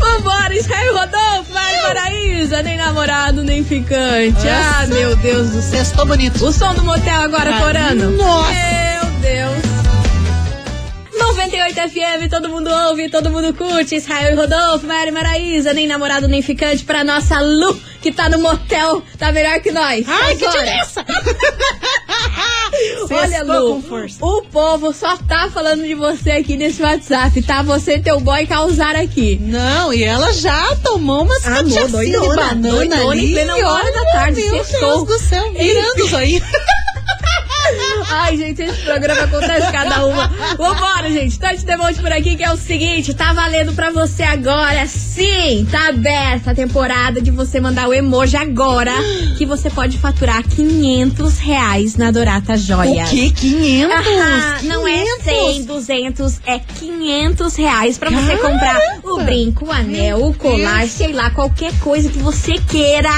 Vambora, 0.00 0.54
Israel 0.56 0.94
Rodolfo, 0.94 1.52
vai 1.52 1.78
Paraíso, 1.82 2.56
nem 2.62 2.76
namorado, 2.76 3.42
nem 3.44 3.62
ficante. 3.64 4.48
Ah, 4.48 4.86
Nossa. 4.86 4.94
meu 4.94 5.16
Deus 5.16 5.50
do 5.50 5.62
céu. 5.62 5.78
Testou 5.78 6.06
bonito. 6.06 6.44
O 6.44 6.52
som 6.52 6.74
do 6.74 6.84
motel 6.84 7.20
agora, 7.22 7.54
Ah, 7.56 7.60
Corano. 7.60 8.10
nossa. 8.12 8.52
Meu 8.52 9.10
Deus. 9.20 9.57
98 11.18 11.74
FM, 11.90 12.30
todo 12.30 12.48
mundo 12.48 12.70
ouve, 12.88 13.10
todo 13.10 13.30
mundo 13.30 13.52
curte. 13.54 13.96
Israel 13.96 14.32
e 14.32 14.36
Rodolfo, 14.36 14.86
Mari 14.86 15.10
Maraísa, 15.10 15.72
nem 15.72 15.86
namorado 15.86 16.28
nem 16.28 16.40
ficante 16.42 16.84
pra 16.84 17.02
nossa 17.04 17.40
Lu, 17.40 17.78
que 18.00 18.12
tá 18.12 18.28
no 18.28 18.38
motel, 18.38 19.02
tá 19.18 19.32
melhor 19.32 19.60
que 19.60 19.70
nós. 19.70 20.04
Ai, 20.08 20.36
que 20.36 20.46
diferença! 20.46 21.04
Olha, 23.10 23.42
Lu, 23.42 23.82
o 24.20 24.42
povo 24.42 24.92
só 24.92 25.16
tá 25.16 25.48
falando 25.52 25.82
de 25.82 25.94
você 25.94 26.32
aqui 26.32 26.56
nesse 26.56 26.82
WhatsApp, 26.82 27.40
tá? 27.42 27.62
Você 27.62 27.96
e 27.96 28.00
teu 28.02 28.20
boy 28.20 28.46
causaram 28.46 29.00
aqui. 29.00 29.38
Não, 29.40 29.92
e 29.92 30.04
ela 30.04 30.32
já 30.32 30.76
tomou 30.76 31.22
umas 31.22 31.46
Ah, 31.46 31.62
de 31.62 31.74
banana 31.74 32.54
doidona, 32.56 33.10
ali. 33.10 33.30
em 33.30 33.32
plena 33.32 33.56
hora 33.56 33.92
da 33.92 34.04
tarde, 34.12 34.40
Meu 34.42 34.64
sextou. 34.64 34.80
Deus 34.80 35.04
do 35.04 35.18
céu, 35.28 35.52
virando 35.52 36.04
isso 36.04 36.16
aí. 36.16 36.42
Ai, 38.10 38.36
gente, 38.36 38.62
esse 38.62 38.82
programa 38.82 39.22
acontece 39.22 39.70
cada 39.70 40.06
uma. 40.06 40.28
Vambora, 40.56 41.10
gente. 41.10 41.38
Touch 41.38 41.64
the 41.64 41.76
Monte 41.76 42.00
por 42.00 42.12
aqui, 42.12 42.36
que 42.36 42.44
é 42.44 42.50
o 42.52 42.56
seguinte: 42.56 43.14
tá 43.14 43.32
valendo 43.32 43.72
pra 43.72 43.90
você 43.90 44.22
agora. 44.22 44.86
Sim, 44.86 45.66
tá 45.70 45.88
aberta 45.88 46.52
a 46.52 46.54
temporada 46.54 47.20
de 47.20 47.30
você 47.30 47.60
mandar 47.60 47.88
o 47.88 47.94
emoji 47.94 48.36
agora. 48.36 48.92
Que 49.36 49.44
você 49.44 49.68
pode 49.70 49.98
faturar 49.98 50.42
500 50.42 51.38
reais 51.38 51.96
na 51.96 52.10
Dorata 52.10 52.56
Joia. 52.56 53.04
O 53.04 53.08
quê? 53.08 53.32
500? 53.34 53.96
Aham, 53.96 54.62
não 54.64 54.88
é 54.88 55.04
100, 55.22 55.64
200, 55.64 56.40
é 56.46 56.58
500 56.58 57.56
reais 57.56 57.98
pra 57.98 58.10
você 58.10 58.36
comprar 58.36 58.80
o 59.04 59.20
brinco, 59.22 59.66
o 59.66 59.72
anel, 59.72 60.24
o 60.24 60.34
colar, 60.34 60.86
sei 60.86 61.12
lá, 61.12 61.30
qualquer 61.30 61.72
coisa 61.80 62.08
que 62.08 62.18
você 62.18 62.54
queira. 62.58 63.10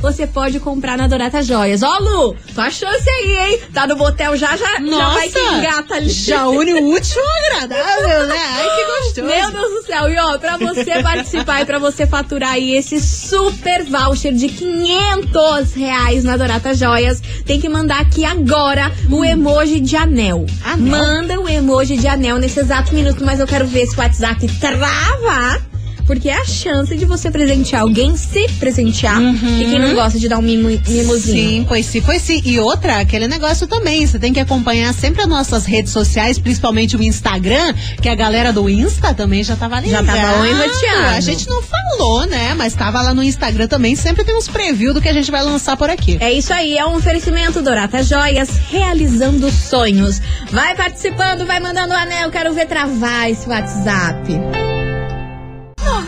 Você 0.00 0.26
pode 0.26 0.60
comprar 0.60 0.96
na 0.96 1.08
Dorata 1.08 1.42
Joias. 1.42 1.82
Ó, 1.82 1.98
Lu, 1.98 2.36
tua 2.54 2.70
chance 2.70 3.08
aí, 3.08 3.36
hein? 3.36 3.60
Tá 3.74 3.86
no 3.86 3.96
motel 3.96 4.36
já, 4.36 4.56
já, 4.56 4.74
já 4.74 4.80
Nossa, 4.80 5.14
vai 5.14 5.28
que 5.28 5.38
engata 5.40 5.94
ali. 5.94 6.08
já 6.10 6.46
une 6.48 6.72
o 6.74 6.90
útil 6.90 7.20
ao 7.20 7.46
agradável, 7.56 8.26
né? 8.28 8.36
Ai, 8.38 8.68
que 8.76 8.84
gostoso. 9.02 9.26
Meu 9.26 9.50
Deus 9.50 9.70
do 9.70 9.86
céu, 9.86 10.08
e 10.08 10.16
ó, 10.18 10.38
pra 10.38 10.56
você 10.56 11.02
participar 11.02 11.62
e 11.62 11.66
pra 11.66 11.78
você 11.78 12.06
faturar 12.06 12.52
aí 12.52 12.76
esse 12.76 13.00
super 13.00 13.82
voucher 13.84 14.32
de 14.32 14.48
500 14.48 15.74
reais 15.74 16.24
na 16.24 16.36
Dorata 16.36 16.74
Joias, 16.74 17.20
tem 17.44 17.60
que 17.60 17.68
mandar 17.68 18.00
aqui 18.00 18.24
agora 18.24 18.92
o 19.10 19.24
emoji 19.24 19.80
de 19.80 19.96
anel. 19.96 20.46
Anel? 20.64 20.86
Manda 20.86 21.40
o 21.40 21.48
emoji 21.48 21.96
de 21.96 22.06
anel 22.06 22.38
nesse 22.38 22.60
exato 22.60 22.94
minuto, 22.94 23.24
mas 23.24 23.40
eu 23.40 23.46
quero 23.46 23.66
ver 23.66 23.86
se 23.86 23.96
o 23.96 23.98
WhatsApp 24.00 24.46
trava. 24.60 25.60
Porque 26.08 26.30
é 26.30 26.40
a 26.40 26.44
chance 26.46 26.96
de 26.96 27.04
você 27.04 27.30
presentear 27.30 27.82
alguém, 27.82 28.16
se 28.16 28.48
presentear. 28.58 29.20
E 29.20 29.64
quem 29.66 29.78
não 29.78 29.94
gosta 29.94 30.18
de 30.18 30.26
dar 30.26 30.38
um 30.38 30.42
mimo, 30.42 30.70
mimozinho. 30.88 31.50
Sim, 31.50 31.66
pois 31.68 31.84
sim, 31.84 32.00
pois 32.00 32.22
sim. 32.22 32.40
E 32.46 32.58
outra, 32.58 33.00
aquele 33.00 33.28
negócio 33.28 33.66
também. 33.66 34.06
Você 34.06 34.18
tem 34.18 34.32
que 34.32 34.40
acompanhar 34.40 34.94
sempre 34.94 35.20
as 35.20 35.28
nossas 35.28 35.66
redes 35.66 35.92
sociais, 35.92 36.38
principalmente 36.38 36.96
o 36.96 37.02
Instagram, 37.02 37.74
que 38.00 38.08
a 38.08 38.14
galera 38.14 38.54
do 38.54 38.70
Insta 38.70 39.12
também 39.12 39.44
já 39.44 39.54
tava 39.54 39.76
ali. 39.76 39.90
Já 39.90 40.02
tava 40.02 40.48
enroteando. 40.48 41.08
A 41.08 41.20
gente 41.20 41.46
não 41.46 41.62
falou, 41.62 42.26
né? 42.26 42.54
Mas 42.54 42.74
tava 42.74 43.02
lá 43.02 43.12
no 43.12 43.22
Instagram 43.22 43.68
também. 43.68 43.94
Sempre 43.94 44.24
tem 44.24 44.34
uns 44.34 44.48
preview 44.48 44.94
do 44.94 45.02
que 45.02 45.10
a 45.10 45.12
gente 45.12 45.30
vai 45.30 45.42
lançar 45.42 45.76
por 45.76 45.90
aqui. 45.90 46.16
É 46.20 46.32
isso 46.32 46.54
aí, 46.54 46.78
é 46.78 46.86
um 46.86 46.96
oferecimento 46.96 47.60
Dorata 47.60 48.02
Joias, 48.02 48.48
realizando 48.70 49.50
sonhos. 49.52 50.22
Vai 50.50 50.74
participando, 50.74 51.44
vai 51.44 51.60
mandando 51.60 51.92
o 51.92 51.96
anel, 51.96 52.30
quero 52.30 52.54
ver 52.54 52.66
travar 52.66 53.30
esse 53.30 53.46
WhatsApp. 53.46 54.67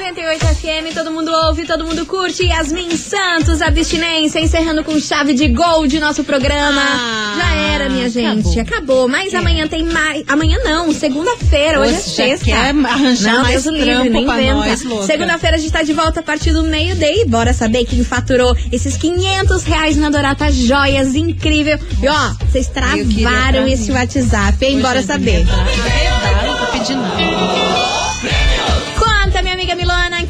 98 0.00 0.46
FM, 0.46 0.94
todo 0.94 1.10
mundo 1.12 1.30
ouve, 1.30 1.66
todo 1.66 1.84
mundo 1.84 2.06
curte. 2.06 2.46
Yasmin 2.46 2.96
Santos, 2.96 3.60
abstinência, 3.60 4.40
encerrando 4.40 4.82
com 4.82 4.98
chave 4.98 5.34
de 5.34 5.46
gol 5.48 5.86
de 5.86 6.00
nosso 6.00 6.24
programa. 6.24 6.80
Ah, 6.82 7.34
já 7.38 7.54
era, 7.74 7.90
minha 7.90 8.08
gente, 8.08 8.58
acabou. 8.58 9.06
Mas 9.06 9.34
amanhã 9.34 9.68
tem 9.68 9.84
mais. 9.84 10.24
Amanhã 10.26 10.56
não, 10.64 10.90
segunda-feira, 10.94 11.80
hoje 11.80 11.92
é 11.92 11.96
Hoje 11.98 12.08
já 12.08 12.14
sexta. 12.14 12.44
quer 12.46 12.56
arranjar 12.70 13.34
não, 13.34 13.42
mais 13.42 13.62
Deus 13.62 13.66
o 13.66 13.78
livre, 13.78 14.08
nem 14.08 14.22
inventa. 14.24 14.76
Segunda-feira 15.04 15.56
a 15.56 15.60
gente 15.60 15.70
tá 15.70 15.82
de 15.82 15.92
volta 15.92 16.20
a 16.20 16.22
partir 16.22 16.52
do 16.52 16.62
meio-dia. 16.62 17.26
Bora 17.26 17.52
saber 17.52 17.84
quem 17.84 18.02
faturou 18.02 18.56
esses 18.72 18.96
500 18.96 19.62
reais 19.64 19.96
na 19.98 20.08
Dorata 20.08 20.50
Joias, 20.50 21.14
incrível. 21.14 21.78
E 22.02 22.08
ó, 22.08 22.30
vocês 22.50 22.68
travaram 22.68 23.68
esse. 23.68 23.90
WhatsApp, 23.92 24.64
hein? 24.64 24.80
Bora 24.80 25.00
Hoje 25.00 25.04
é 25.04 25.12
saber. 25.12 25.44
dia 25.44 25.54
da- 25.54 26.42
Não 26.46 27.79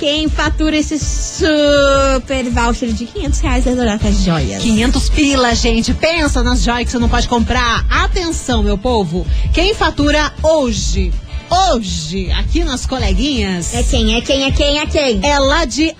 quem 0.00 0.30
fatura 0.30 0.78
esse 0.78 0.98
super 0.98 2.48
voucher 2.50 2.90
de 2.90 3.04
500 3.04 3.40
reais 3.40 3.64
da 3.66 3.74
Dorata 3.74 4.10
Joias? 4.10 4.62
500 4.62 5.10
pila, 5.10 5.54
gente. 5.54 5.92
Pensa 5.92 6.42
nas 6.42 6.62
joias 6.62 6.86
que 6.86 6.92
você 6.92 6.98
não 6.98 7.08
pode 7.08 7.28
comprar. 7.28 7.84
Atenção, 7.90 8.62
meu 8.62 8.78
povo. 8.78 9.26
Quem 9.52 9.74
fatura 9.74 10.32
hoje, 10.42 11.12
hoje, 11.50 12.30
aqui 12.32 12.64
nas 12.64 12.86
coleguinhas, 12.86 13.74
É 13.74 13.82
quem, 13.82 14.14
é 14.14 14.22
quem, 14.22 14.44
é 14.44 14.50
quem, 14.50 14.78
é 14.78 14.86
quem? 14.86 15.20
é 15.22 15.38
lá 15.38 15.66
de 15.66 15.94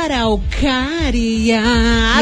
Araucária. 0.00 1.62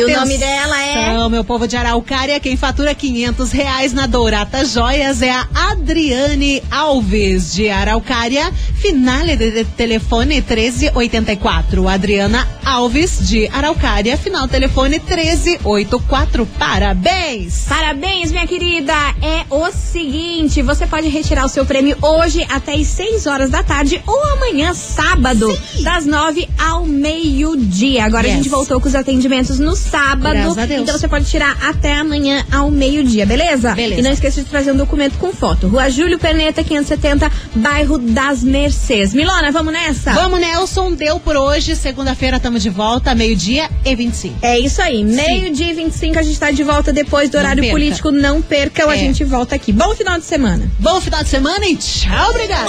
E 0.00 0.04
o 0.04 0.18
nome 0.18 0.36
dela 0.36 0.82
é? 0.82 1.04
Atenção, 1.04 1.30
meu 1.30 1.44
povo 1.44 1.68
de 1.68 1.76
Araucária. 1.76 2.40
Quem 2.40 2.56
fatura 2.56 2.92
500 2.92 3.52
reais 3.52 3.92
na 3.92 4.06
Dorata 4.06 4.64
Joias 4.64 5.22
é 5.22 5.30
a 5.30 5.46
Adriane 5.70 6.60
Alves, 6.70 7.54
de 7.54 7.70
Araucária. 7.70 8.52
Finale 8.74 9.36
de 9.36 9.64
telefone 9.64 10.36
1384. 10.40 11.88
Adriana 11.88 12.48
Alves, 12.64 13.28
de 13.28 13.46
Araucária. 13.48 14.16
Final 14.16 14.48
telefone 14.48 14.98
1384. 14.98 16.46
Parabéns! 16.58 17.66
Parabéns, 17.68 18.32
minha 18.32 18.46
querida! 18.46 18.94
É 19.22 19.44
o 19.50 19.70
seguinte: 19.70 20.62
você 20.62 20.84
pode 20.86 21.08
retirar 21.08 21.44
o 21.44 21.48
seu 21.48 21.64
prêmio 21.64 21.96
hoje 22.02 22.44
até 22.50 22.74
às 22.74 22.88
6 22.88 23.26
horas 23.26 23.50
da 23.50 23.62
tarde 23.62 24.02
ou 24.06 24.32
amanhã, 24.32 24.74
sábado, 24.74 25.56
das 25.82 26.04
9 26.04 26.47
ao 26.47 26.47
meio-dia. 26.88 28.04
Agora 28.04 28.26
a 28.26 28.28
Yes. 28.28 28.36
gente 28.38 28.48
voltou 28.48 28.80
com 28.80 28.88
os 28.88 28.94
atendimentos 28.94 29.58
no 29.58 29.76
sábado. 29.76 30.58
A. 30.58 30.64
Então 30.76 30.98
você 30.98 31.06
pode 31.08 31.26
tirar 31.26 31.56
até 31.62 31.94
amanhã 31.94 32.44
ao 32.50 32.70
meio-dia, 32.70 33.24
beleza? 33.26 33.74
Beleza. 33.74 34.00
E 34.00 34.02
não 34.02 34.10
esqueça 34.10 34.42
de 34.42 34.48
trazer 34.48 34.72
um 34.72 34.76
documento 34.76 35.18
com 35.18 35.32
foto. 35.32 35.68
Rua 35.68 35.88
Júlio 35.90 36.18
Perneta, 36.18 36.62
570, 36.64 37.30
bairro 37.54 37.98
das 37.98 38.42
Mercês. 38.42 39.12
Milona, 39.14 39.50
vamos 39.52 39.72
nessa? 39.72 40.12
Vamos, 40.12 40.40
Nelson. 40.40 40.92
Deu 40.92 41.20
por 41.20 41.36
hoje. 41.36 41.76
Segunda-feira 41.76 42.36
estamos 42.38 42.62
de 42.62 42.70
volta, 42.70 43.14
meio-dia 43.14 43.68
e 43.84 43.94
25. 43.94 44.36
É 44.42 44.58
isso 44.58 44.80
aí. 44.82 45.04
Meio-dia 45.04 45.70
e 45.70 45.74
25 45.74 46.18
a 46.18 46.22
gente 46.22 46.38
tá 46.38 46.50
de 46.50 46.62
volta 46.62 46.92
depois 46.92 47.28
do 47.30 47.34
Não 47.34 47.40
horário 47.40 47.62
perca. 47.62 47.74
político. 47.74 48.10
Não 48.10 48.40
percam, 48.42 48.88
a 48.90 48.94
É. 48.94 48.98
gente 48.98 49.22
volta 49.24 49.54
aqui. 49.54 49.72
Bom 49.72 49.94
final 49.94 50.18
de 50.18 50.24
semana. 50.24 50.70
Bom 50.78 51.00
final 51.00 51.22
de 51.22 51.28
semana 51.28 51.66
e 51.66 51.76
tchau, 51.76 52.30
obrigada! 52.30 52.68